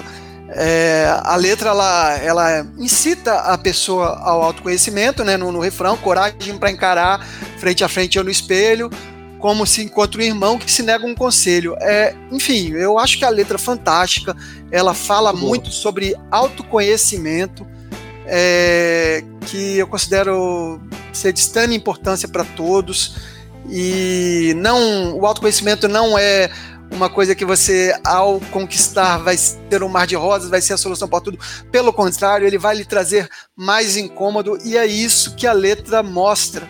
[0.53, 6.57] É, a letra ela, ela incita a pessoa ao autoconhecimento, né, no, no refrão, coragem
[6.57, 7.25] para encarar
[7.57, 8.89] frente a frente ou no espelho,
[9.39, 11.75] como se encontra um irmão que se nega um conselho.
[11.79, 14.35] É, enfim, eu acho que a letra é fantástica,
[14.71, 17.65] ela fala muito, muito sobre autoconhecimento,
[18.25, 20.81] é, que eu considero
[21.13, 23.15] ser de extrema importância para todos.
[23.69, 26.49] E não, o autoconhecimento não é
[26.91, 29.35] uma coisa que você, ao conquistar, vai
[29.69, 31.39] ter um mar de rosas, vai ser a solução para tudo.
[31.71, 36.67] Pelo contrário, ele vai lhe trazer mais incômodo, e é isso que a letra mostra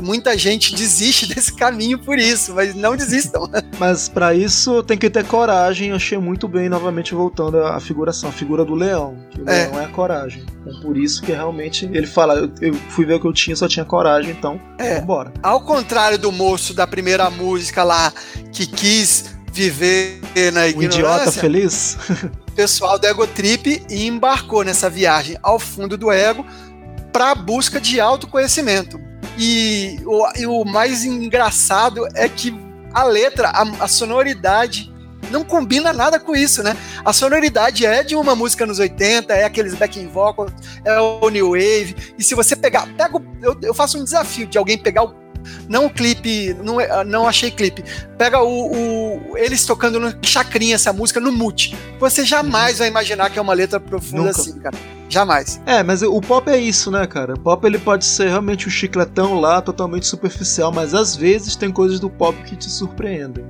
[0.00, 3.48] muita gente desiste desse caminho por isso, mas não desistam.
[3.78, 5.88] Mas para isso tem que ter coragem.
[5.88, 9.16] Eu achei muito bem, novamente voltando à figuração, a figura do leão.
[9.30, 9.66] Que o é.
[9.66, 10.44] leão é a coragem.
[10.60, 13.56] Então, por isso que realmente ele fala: eu, eu, fui ver o que eu tinha,
[13.56, 15.00] só tinha coragem, então é.
[15.00, 15.32] bora.
[15.42, 18.12] Ao contrário do moço da primeira música lá,
[18.52, 20.20] que quis viver
[20.52, 20.76] na ignorância.
[20.76, 21.96] Um idiota feliz?
[22.48, 26.44] o pessoal do Ego Trip embarcou nessa viagem ao fundo do ego
[27.12, 29.00] para a busca de autoconhecimento
[29.38, 32.54] e o, e o mais engraçado é que
[32.92, 34.92] a letra, a, a sonoridade
[35.30, 36.76] não combina nada com isso, né?
[37.04, 40.52] A sonoridade é de uma música nos 80, é aqueles backing vocals,
[40.84, 42.14] é o New Wave.
[42.18, 45.14] E se você pegar, pega eu, eu, faço um desafio de alguém pegar o
[45.68, 47.84] não o clipe, não, é, não achei clipe.
[48.18, 51.76] Pega o, o eles tocando no chacrinha essa música no mute.
[51.98, 54.40] Você jamais vai imaginar que é uma letra profunda Nunca.
[54.40, 54.76] assim, cara.
[55.08, 55.60] Jamais.
[55.66, 57.34] É, mas o pop é isso, né, cara?
[57.34, 61.70] O pop ele pode ser realmente um chicletão lá, totalmente superficial, mas às vezes tem
[61.70, 63.44] coisas do pop que te surpreendem.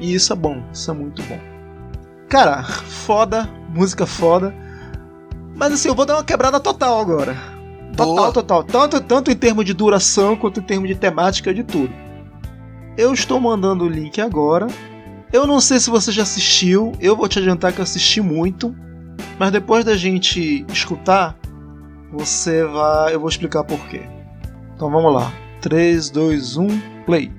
[0.00, 1.38] E isso é bom, isso é muito bom.
[2.28, 4.52] Cara, foda, música foda.
[5.54, 7.55] Mas assim, eu vou dar uma quebrada total agora.
[7.96, 8.32] Total, Boa.
[8.32, 8.64] total.
[8.64, 11.92] Tanto, tanto em termos de duração quanto em termos de temática de tudo.
[12.96, 14.66] Eu estou mandando o link agora.
[15.32, 16.92] Eu não sei se você já assistiu.
[17.00, 18.74] Eu vou te adiantar que eu assisti muito.
[19.38, 21.36] Mas depois da gente escutar,
[22.12, 23.14] você vai.
[23.14, 24.02] Eu vou explicar por quê.
[24.74, 25.32] Então vamos lá.
[25.60, 27.32] 3, 2, 1, play.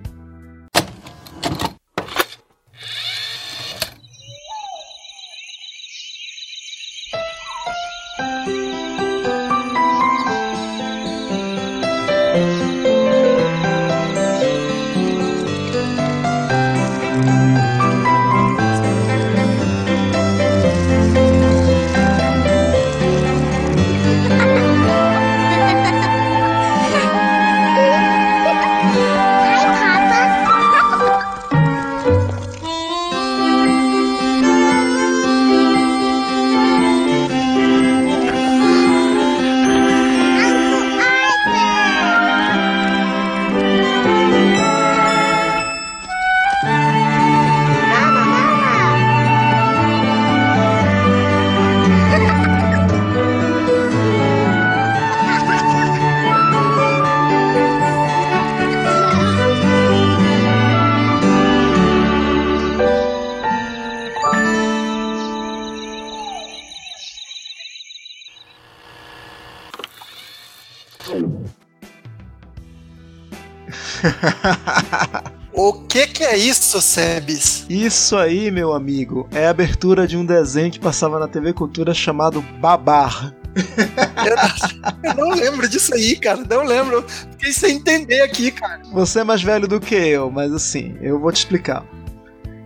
[76.48, 77.66] Isso, Sebes?
[77.70, 81.94] Isso aí, meu amigo, é a abertura de um desenho que passava na TV Cultura
[81.94, 83.34] chamado Babar.
[85.04, 86.44] eu, não lembro disso aí, cara.
[86.50, 87.04] Não lembro.
[87.32, 88.82] Fiquei sem entender aqui, cara.
[88.94, 91.84] Você é mais velho do que eu, mas assim, eu vou te explicar.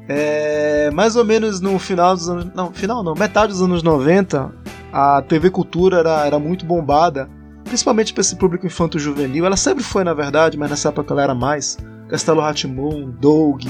[0.07, 2.47] É, mais ou menos no final dos anos.
[2.53, 4.53] Não, final não, metade dos anos 90,
[4.93, 7.29] a TV Cultura era, era muito bombada
[7.63, 9.45] principalmente para esse público infanto-juvenil.
[9.45, 11.77] Ela sempre foi, na verdade, mas nessa época ela era mais.
[12.11, 13.63] Castelo Ratimbun, Doug,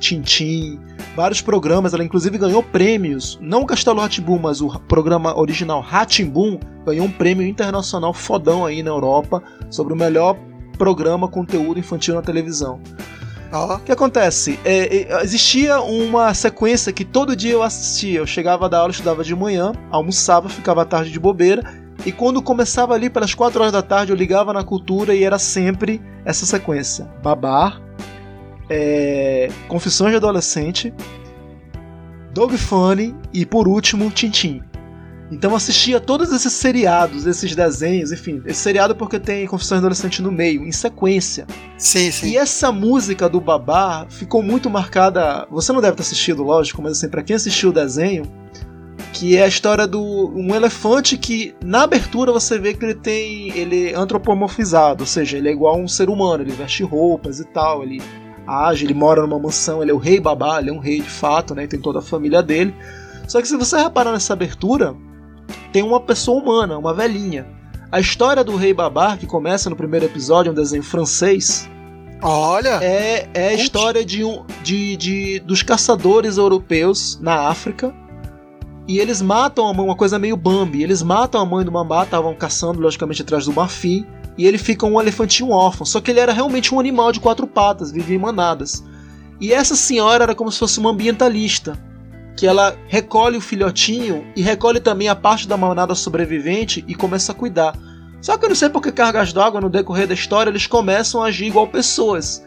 [0.00, 0.80] Tintin,
[1.14, 1.94] vários programas.
[1.94, 3.38] Ela inclusive ganhou prêmios.
[3.40, 8.82] Não o Castelo Ratimbun, mas o programa original Ratimbun ganhou um prêmio internacional fodão aí
[8.82, 9.40] na Europa
[9.70, 10.36] sobre o melhor
[10.76, 12.80] programa conteúdo infantil na televisão.
[13.52, 14.58] O que acontece?
[14.64, 18.18] É, é, existia uma sequência que todo dia eu assistia.
[18.18, 21.62] Eu chegava da aula, estudava de manhã, almoçava, ficava à tarde de bobeira
[22.04, 25.38] e quando começava ali pelas 4 horas da tarde, eu ligava na cultura e era
[25.38, 27.80] sempre essa sequência: Babar,
[28.68, 30.92] é, Confissões de Adolescente,
[32.32, 34.62] Dog Funny e por último Tintin.
[35.30, 39.86] Então eu assistia todos esses seriados, esses desenhos, enfim, esse seriado porque tem Confissões de
[39.86, 41.46] Adolescente no meio, em sequência.
[41.78, 42.28] Sim, sim.
[42.28, 45.46] E essa música do Babá ficou muito marcada.
[45.50, 48.30] Você não deve ter assistido, lógico, mas assim, para quem assistiu o desenho,
[49.14, 50.02] que é a história do
[50.34, 55.38] um elefante que na abertura você vê que ele tem ele é antropomorfizado, ou seja,
[55.38, 58.02] ele é igual a um ser humano, ele veste roupas e tal, ele
[58.44, 61.08] age, ele mora numa mansão, ele é o rei babá, ele é um rei de
[61.08, 62.74] fato, né, tem toda a família dele.
[63.28, 64.96] Só que se você reparar nessa abertura,
[65.72, 67.46] tem uma pessoa humana, uma velhinha.
[67.92, 71.70] A história do rei babá, que começa no primeiro episódio, um desenho francês,
[72.20, 72.82] Olha!
[72.82, 77.94] É, é a história de, um, de, de, dos caçadores europeus na África
[78.86, 80.82] e eles matam a mãe, uma coisa meio Bambi.
[80.82, 84.06] Eles matam a mãe do Mambá, estavam caçando, logicamente, atrás do marfim.
[84.36, 85.86] E ele fica um elefantinho órfão.
[85.86, 88.84] Só que ele era realmente um animal de quatro patas, vivia em manadas.
[89.40, 91.78] E essa senhora era como se fosse uma ambientalista.
[92.36, 97.32] Que ela recolhe o filhotinho e recolhe também a parte da manada sobrevivente e começa
[97.32, 97.74] a cuidar.
[98.20, 101.26] Só que eu não sei porque cargas d'água no decorrer da história eles começam a
[101.26, 102.44] agir igual pessoas.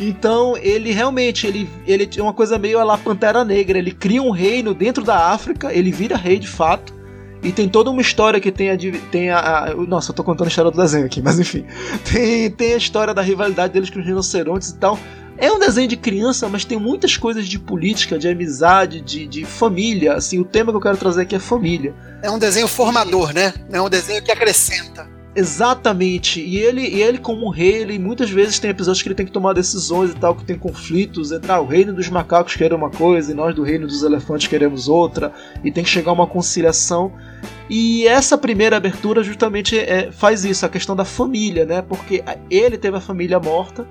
[0.00, 3.78] Então ele realmente ele ele tinha uma coisa meio lá Pantera Negra.
[3.78, 6.98] Ele cria um reino dentro da África, ele vira rei de fato.
[7.42, 8.76] E tem toda uma história que tem a.
[9.10, 11.64] Tem a, a nossa, eu tô contando a história do desenho aqui, mas enfim.
[12.10, 14.98] Tem, tem a história da rivalidade deles com os rinocerontes e tal.
[15.36, 19.44] É um desenho de criança, mas tem muitas coisas de política, de amizade, de, de
[19.44, 20.14] família.
[20.14, 21.94] Assim, o tema que eu quero trazer aqui é família.
[22.20, 23.54] É um desenho formador, né?
[23.70, 25.08] É um desenho que acrescenta.
[25.38, 26.40] Exatamente.
[26.40, 29.30] E ele, e ele como rei, ele muitas vezes tem episódios que ele tem que
[29.30, 32.90] tomar decisões e tal, que tem conflitos entre ah, o reino dos macacos quer uma
[32.90, 35.32] coisa e nós do reino dos elefantes queremos outra,
[35.62, 37.12] e tem que chegar a uma conciliação.
[37.70, 41.82] E essa primeira abertura justamente é, faz isso, a questão da família, né?
[41.82, 43.86] Porque ele teve a família morta,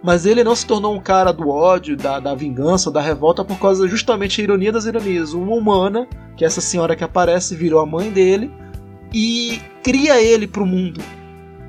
[0.00, 3.58] mas ele não se tornou um cara do ódio, da, da vingança, da revolta, por
[3.58, 5.32] causa justamente da ironia das ironias.
[5.32, 6.06] Uma humana,
[6.36, 8.48] que é essa senhora que aparece, virou a mãe dele,
[9.14, 11.00] e cria ele pro mundo.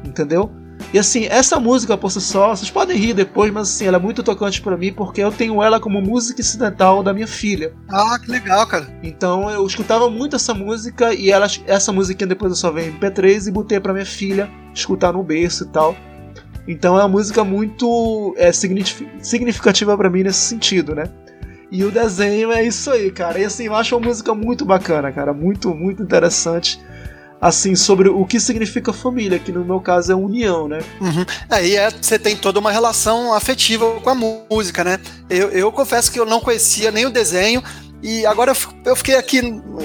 [0.03, 0.51] Entendeu?
[0.93, 3.99] E assim, essa música por si só, vocês podem rir depois, mas assim, ela é
[3.99, 7.73] muito tocante para mim porque eu tenho ela como música incidental da minha filha.
[7.89, 8.87] Ah, que legal, cara.
[9.03, 12.99] Então eu escutava muito essa música e ela, essa musiquinha depois eu só veio em
[12.99, 15.95] MP3 e botei para minha filha escutar no berço e tal.
[16.67, 21.05] Então é uma música muito é, significativa para mim nesse sentido, né?
[21.71, 23.39] E o desenho é isso aí, cara.
[23.39, 25.33] E assim, eu acho uma música muito bacana, cara.
[25.33, 26.79] Muito, muito interessante.
[27.39, 30.79] Assim, sobre o que significa família, que no meu caso é união, né?
[31.01, 31.25] Uhum.
[31.49, 34.99] Aí é, você tem toda uma relação afetiva com a música, né?
[35.29, 37.61] Eu, eu confesso que eu não conhecia nem o desenho,
[38.01, 38.53] e agora
[38.85, 39.41] eu fiquei aqui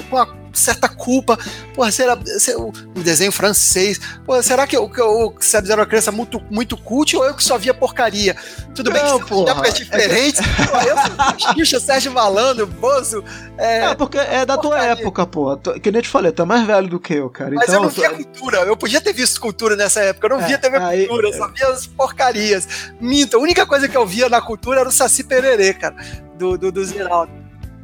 [0.09, 1.37] com a certa culpa.
[1.73, 2.17] Porra, será,
[2.55, 3.99] o desenho francês?
[4.25, 7.57] Porra, será que o, o era uma criança muito, muito cult ou eu que só
[7.57, 8.35] via porcaria?
[8.75, 10.41] Tudo não, bem que são épocas diferentes.
[10.41, 11.51] É que...
[11.51, 13.23] eu, Xuxa, Sérgio Malandro, Bozo.
[13.57, 15.57] É, é, porque é da tua época, pô.
[15.81, 17.51] Que nem te falei, tu é mais velho do que eu, cara.
[17.53, 18.57] Mas então, eu não via cultura.
[18.59, 20.27] Eu podia ter visto cultura nessa época.
[20.27, 22.67] Eu não é, via TV aí, cultura, eu só via as porcarias.
[22.99, 25.95] Minto, a única coisa que eu via na cultura era o Saci Pererê, cara.
[26.37, 27.40] Do, do, do Zeraldo.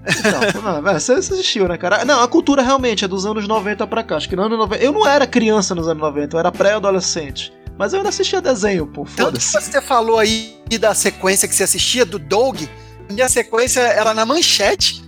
[0.08, 2.06] Então, ah, você assistiu, né, cara?
[2.06, 4.18] Não, a cultura realmente é dos anos 90 pra cá.
[4.18, 4.84] Acho que no ano 90.
[4.84, 7.54] Eu não era criança nos anos 90, eu era pré-adolescente.
[7.78, 9.06] Mas eu ainda assistia desenho, pô.
[9.16, 12.62] Tanto que você falou aí da sequência que você assistia, do Doug.
[13.10, 15.04] Minha sequência era na manchete.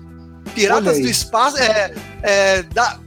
[0.53, 1.57] Piratas do Espaço.
[1.57, 1.93] É.
[2.21, 2.99] é da,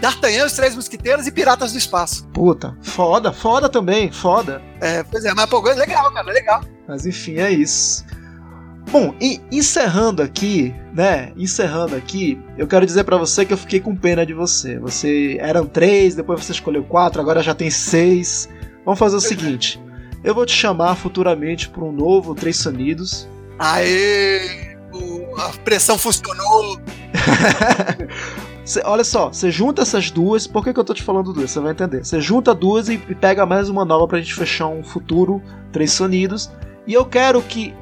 [0.00, 2.26] D'Artagnan, os Três Mosquiteiros e Piratas do Espaço.
[2.28, 4.60] Puta, foda, foda também, foda.
[4.80, 6.64] É, pois é, mas pô, legal, cara, legal.
[6.86, 8.04] Mas enfim, é isso.
[8.92, 11.32] Bom, e encerrando aqui, né?
[11.36, 14.80] Encerrando aqui, eu quero dizer para você que eu fiquei com pena de você.
[14.80, 18.48] Você eram três, depois você escolheu quatro, agora já tem seis.
[18.84, 19.80] Vamos fazer o seguinte:
[20.24, 23.28] eu vou te chamar futuramente para um novo Três Sonidos.
[23.60, 24.76] Aê!
[25.38, 26.80] A pressão funcionou.
[28.64, 30.48] Cê, olha só, você junta essas duas.
[30.48, 31.52] Por que, que eu tô te falando duas?
[31.52, 32.04] Você vai entender.
[32.04, 35.40] Você junta duas e, e pega mais uma nova pra gente fechar um futuro
[35.72, 36.50] Três Sonidos.
[36.86, 37.72] E eu quero que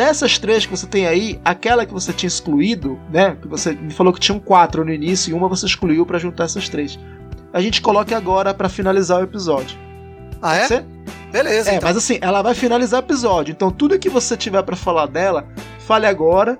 [0.00, 3.36] Dessas três que você tem aí, aquela que você tinha excluído, né?
[3.36, 6.44] Que você me falou que tinham quatro no início e uma você excluiu para juntar
[6.44, 6.98] essas três.
[7.52, 9.78] A gente coloque agora para finalizar o episódio.
[10.40, 10.66] Ah, é?
[10.66, 10.84] Você?
[11.30, 11.70] Beleza.
[11.70, 11.86] É, então.
[11.86, 13.52] mas assim, ela vai finalizar o episódio.
[13.52, 15.46] Então tudo que você tiver para falar dela,
[15.80, 16.58] fale agora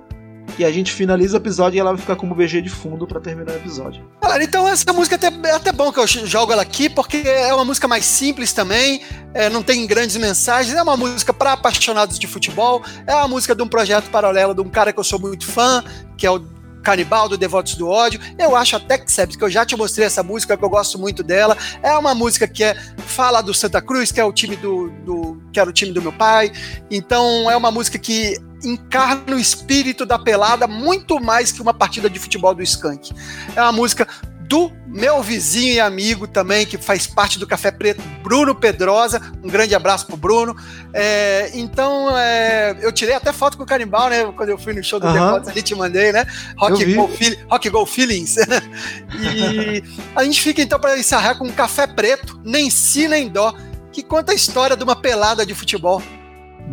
[0.57, 3.19] e a gente finaliza o episódio e ela vai ficar como BG de fundo para
[3.19, 4.03] terminar o episódio.
[4.21, 7.17] Galera, então essa música é até, é até bom que eu jogo ela aqui, porque
[7.25, 9.01] é uma música mais simples também,
[9.33, 13.55] é, não tem grandes mensagens, é uma música para apaixonados de futebol, é uma música
[13.55, 15.83] de um projeto paralelo de um cara que eu sou muito fã,
[16.17, 16.39] que é o
[16.81, 18.19] Canibal do Devotos do Ódio.
[18.37, 20.97] Eu acho até que, sabe, que eu já te mostrei essa música, que eu gosto
[20.97, 21.57] muito dela.
[21.81, 25.41] É uma música que é, fala do Santa Cruz, que é o time do, do
[25.53, 26.51] que era o time do meu pai.
[26.89, 32.09] Então é uma música que encarna o espírito da pelada muito mais que uma partida
[32.09, 33.13] de futebol do Skank.
[33.55, 34.07] É uma música
[34.51, 39.21] do meu vizinho e amigo também, que faz parte do Café Preto, Bruno Pedrosa.
[39.41, 40.53] Um grande abraço pro Bruno.
[40.93, 44.25] É, então, é, eu tirei até foto com o Canibal, né?
[44.35, 45.13] Quando eu fui no show do uhum.
[45.13, 46.25] Depois, ali te mandei, né?
[46.57, 47.09] Rock Go,
[47.49, 48.35] Rock Go Feelings.
[49.21, 49.81] e
[50.13, 53.55] a gente fica então para encerrar com um Café Preto, nem si nem dó,
[53.93, 56.03] que conta a história de uma pelada de futebol.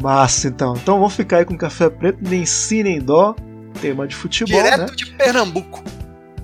[0.03, 0.75] Massa, então.
[0.77, 3.35] Então vamos ficar aí com Café Preto, nem si nem dó,
[3.81, 4.63] tema de futebol.
[4.63, 4.97] Direto né?
[4.97, 5.83] de Pernambuco.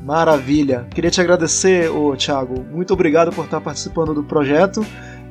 [0.03, 0.87] Maravilha.
[0.95, 2.65] Queria te agradecer, ô, Thiago.
[2.71, 4.85] Muito obrigado por estar participando do projeto.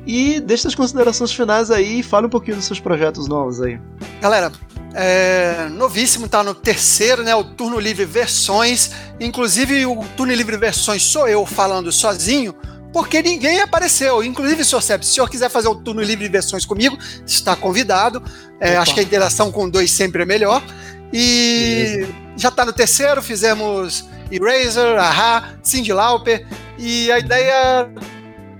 [0.06, 3.80] E deixe as considerações finais aí e fale um pouquinho dos seus projetos novos aí.
[4.20, 4.52] Galera,
[4.92, 7.34] é novíssimo, tá no terceiro, né?
[7.34, 8.90] O Turno Livre Versões.
[9.18, 12.54] Inclusive, o Turno Livre Versões sou eu falando sozinho,
[12.94, 14.22] porque ninguém apareceu.
[14.22, 14.80] Inclusive, Sr.
[14.80, 16.96] Seb, se o senhor quiser fazer o Turno Livre Versões comigo,
[17.26, 18.22] está convidado.
[18.60, 20.62] É, acho que a interação com dois sempre é melhor.
[21.12, 22.14] E Beleza.
[22.36, 26.46] já está no terceiro, fizemos Eraser, Aha, Cyndi Lauper,
[26.78, 27.88] e a ideia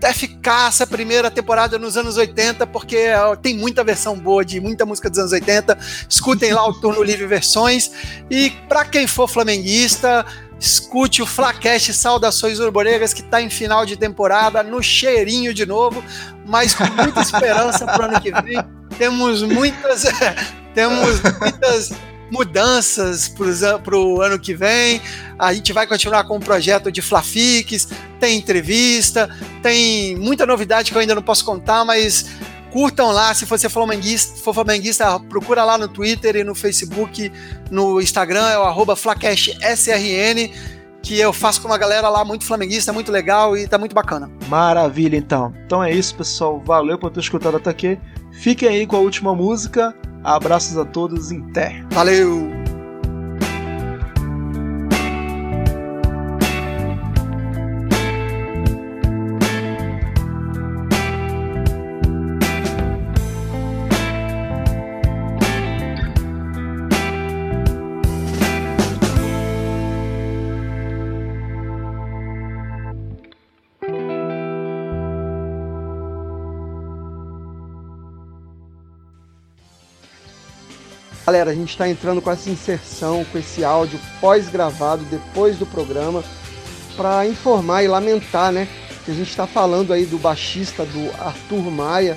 [0.03, 3.07] é ficar essa primeira temporada nos anos 80, porque
[3.41, 5.79] tem muita versão boa de muita música dos anos 80.
[6.09, 7.91] Escutem lá o Turno Livre Versões.
[8.31, 10.27] E para quem for flamenguista,
[10.59, 16.03] escute o Flacast Saudações Urbonegas, que está em final de temporada, no cheirinho de novo,
[16.47, 18.59] mas com muita esperança para o ano que vem.
[18.99, 20.05] Temos muitas.
[20.75, 21.93] temos muitas
[22.31, 23.33] mudanças
[23.83, 25.01] para o ano que vem.
[25.39, 29.29] A gente vai continuar com o projeto de Flafix, tem entrevista,
[29.63, 32.27] tem muita novidade que eu ainda não posso contar, mas
[32.75, 37.31] curtam lá, se você for flamenguista, for flamenguista, procura lá no Twitter e no Facebook,
[37.71, 40.51] no Instagram, é o arroba FlacashSRN,
[41.01, 44.29] que eu faço com uma galera lá muito flamenguista, muito legal e tá muito bacana.
[44.49, 45.55] Maravilha, então.
[45.65, 46.61] Então é isso, pessoal.
[46.67, 47.97] Valeu por ter escutado até aqui.
[48.33, 49.95] Fiquem aí com a última música.
[50.25, 51.81] Abraços a todos em Té.
[51.93, 52.64] Valeu!
[81.35, 86.23] Galera, a gente está entrando com essa inserção, com esse áudio pós-gravado depois do programa,
[86.97, 88.69] para informar e lamentar, né?
[89.05, 92.17] Que a gente está falando aí do baixista do Arthur Maia,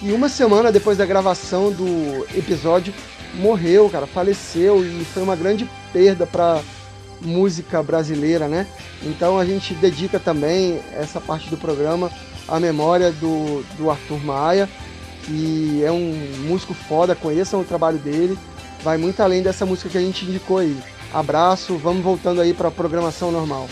[0.00, 2.94] e uma semana depois da gravação do episódio
[3.34, 6.62] morreu, cara, faleceu e foi uma grande perda para
[7.20, 8.66] música brasileira, né?
[9.02, 12.10] Então a gente dedica também essa parte do programa
[12.48, 14.70] à memória do, do Arthur Maia
[15.24, 16.14] que é um
[16.46, 18.38] músico foda, conheçam o trabalho dele,
[18.82, 20.76] vai muito além dessa música que a gente indicou aí.
[21.12, 23.68] Abraço, vamos voltando aí para a programação normal.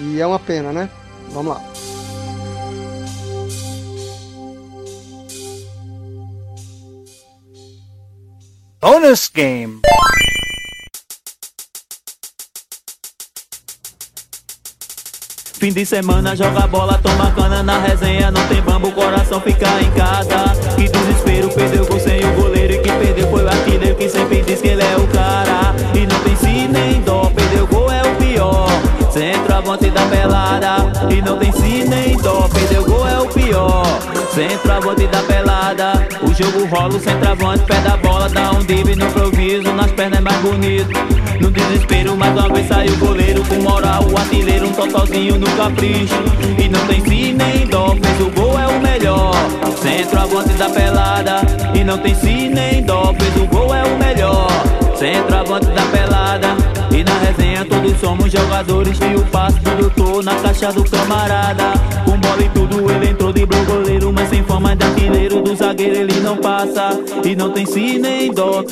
[0.00, 0.88] E é uma pena, né?
[1.30, 1.62] Vamos lá.
[8.80, 9.80] Bonus game.
[15.64, 19.90] Fim de semana joga bola, toma cana na resenha Não tem bambu, coração fica em
[19.92, 20.52] casa.
[20.76, 24.42] Que desespero, perdeu gol sem o goleiro E que perdeu foi o artilheiro que sempre
[24.42, 25.74] diz que ele é o cara.
[25.94, 28.68] E não tem si nem dó, perdeu gol é o pior.
[29.10, 33.86] Centroavante da pelada E não tem si nem dó, perdeu gol é o pior.
[34.34, 39.06] Centroavante da pelada O jogo rola, o centroavante pé a bola Dá um drible no
[39.06, 43.42] improviso, nas pernas é mais bonito No desespero, mais uma vez sai o goleiro.
[43.46, 46.22] Com moral, o artilheiro, um totozinho no capricho.
[46.62, 49.34] E não tem si nem dó, fez o gol é o melhor.
[49.80, 51.40] Centroavante da pelada.
[51.74, 54.48] E não tem si nem dó, fez o gol é o melhor.
[54.96, 56.48] Centroavante da pelada.
[56.90, 58.98] E na resenha todos somos jogadores.
[59.00, 61.72] E o passe do doutor na caixa do camarada.
[62.04, 65.96] Com bola e tudo ele entrou de goleiro Mas sem forma de artilheiro do zagueiro
[65.96, 66.90] ele não passa.
[67.24, 68.62] E não tem si nem dó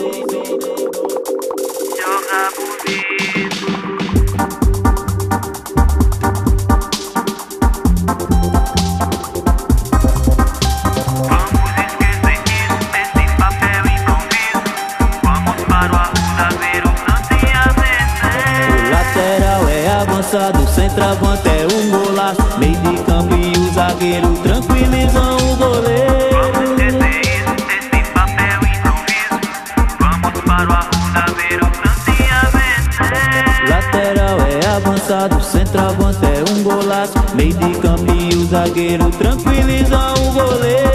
[20.72, 22.58] centroavante é um golaço.
[22.58, 24.41] Meio de campo e o zagueiro
[35.22, 37.12] avançado, centroavante é um golaço.
[37.34, 40.91] Meio de campo e o zagueiro tranquilizam o goleiro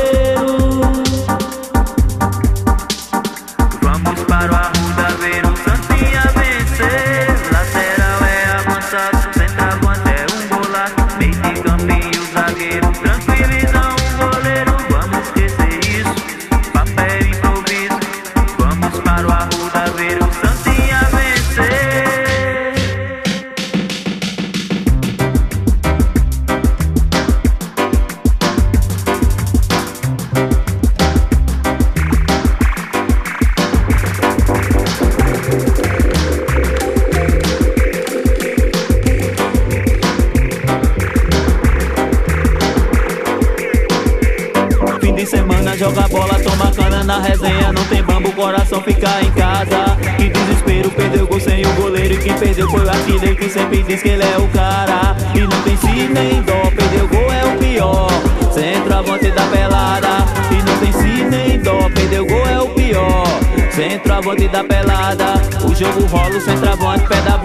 [66.08, 67.37] O jogo rola, o centroavante pé da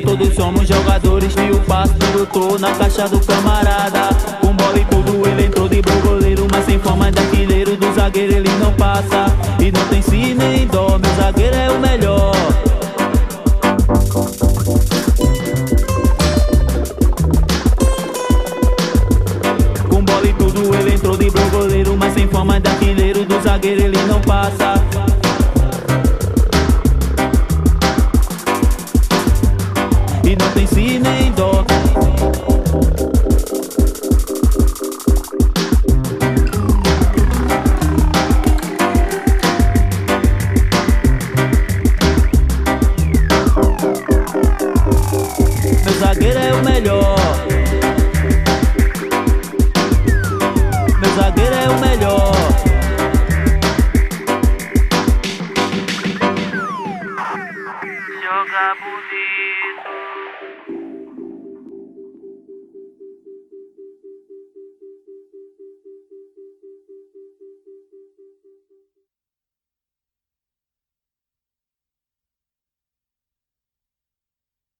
[0.00, 4.08] todos somos jogadores E o passe do doutor na caixa do camarada.
[4.40, 7.92] Com bola e tudo ele entrou de bom goleiro Mas sem forma de artilheiro do
[7.94, 9.26] zagueiro ele não passa.
[9.60, 12.65] E não tem si nem dó, meu zagueiro é o melhor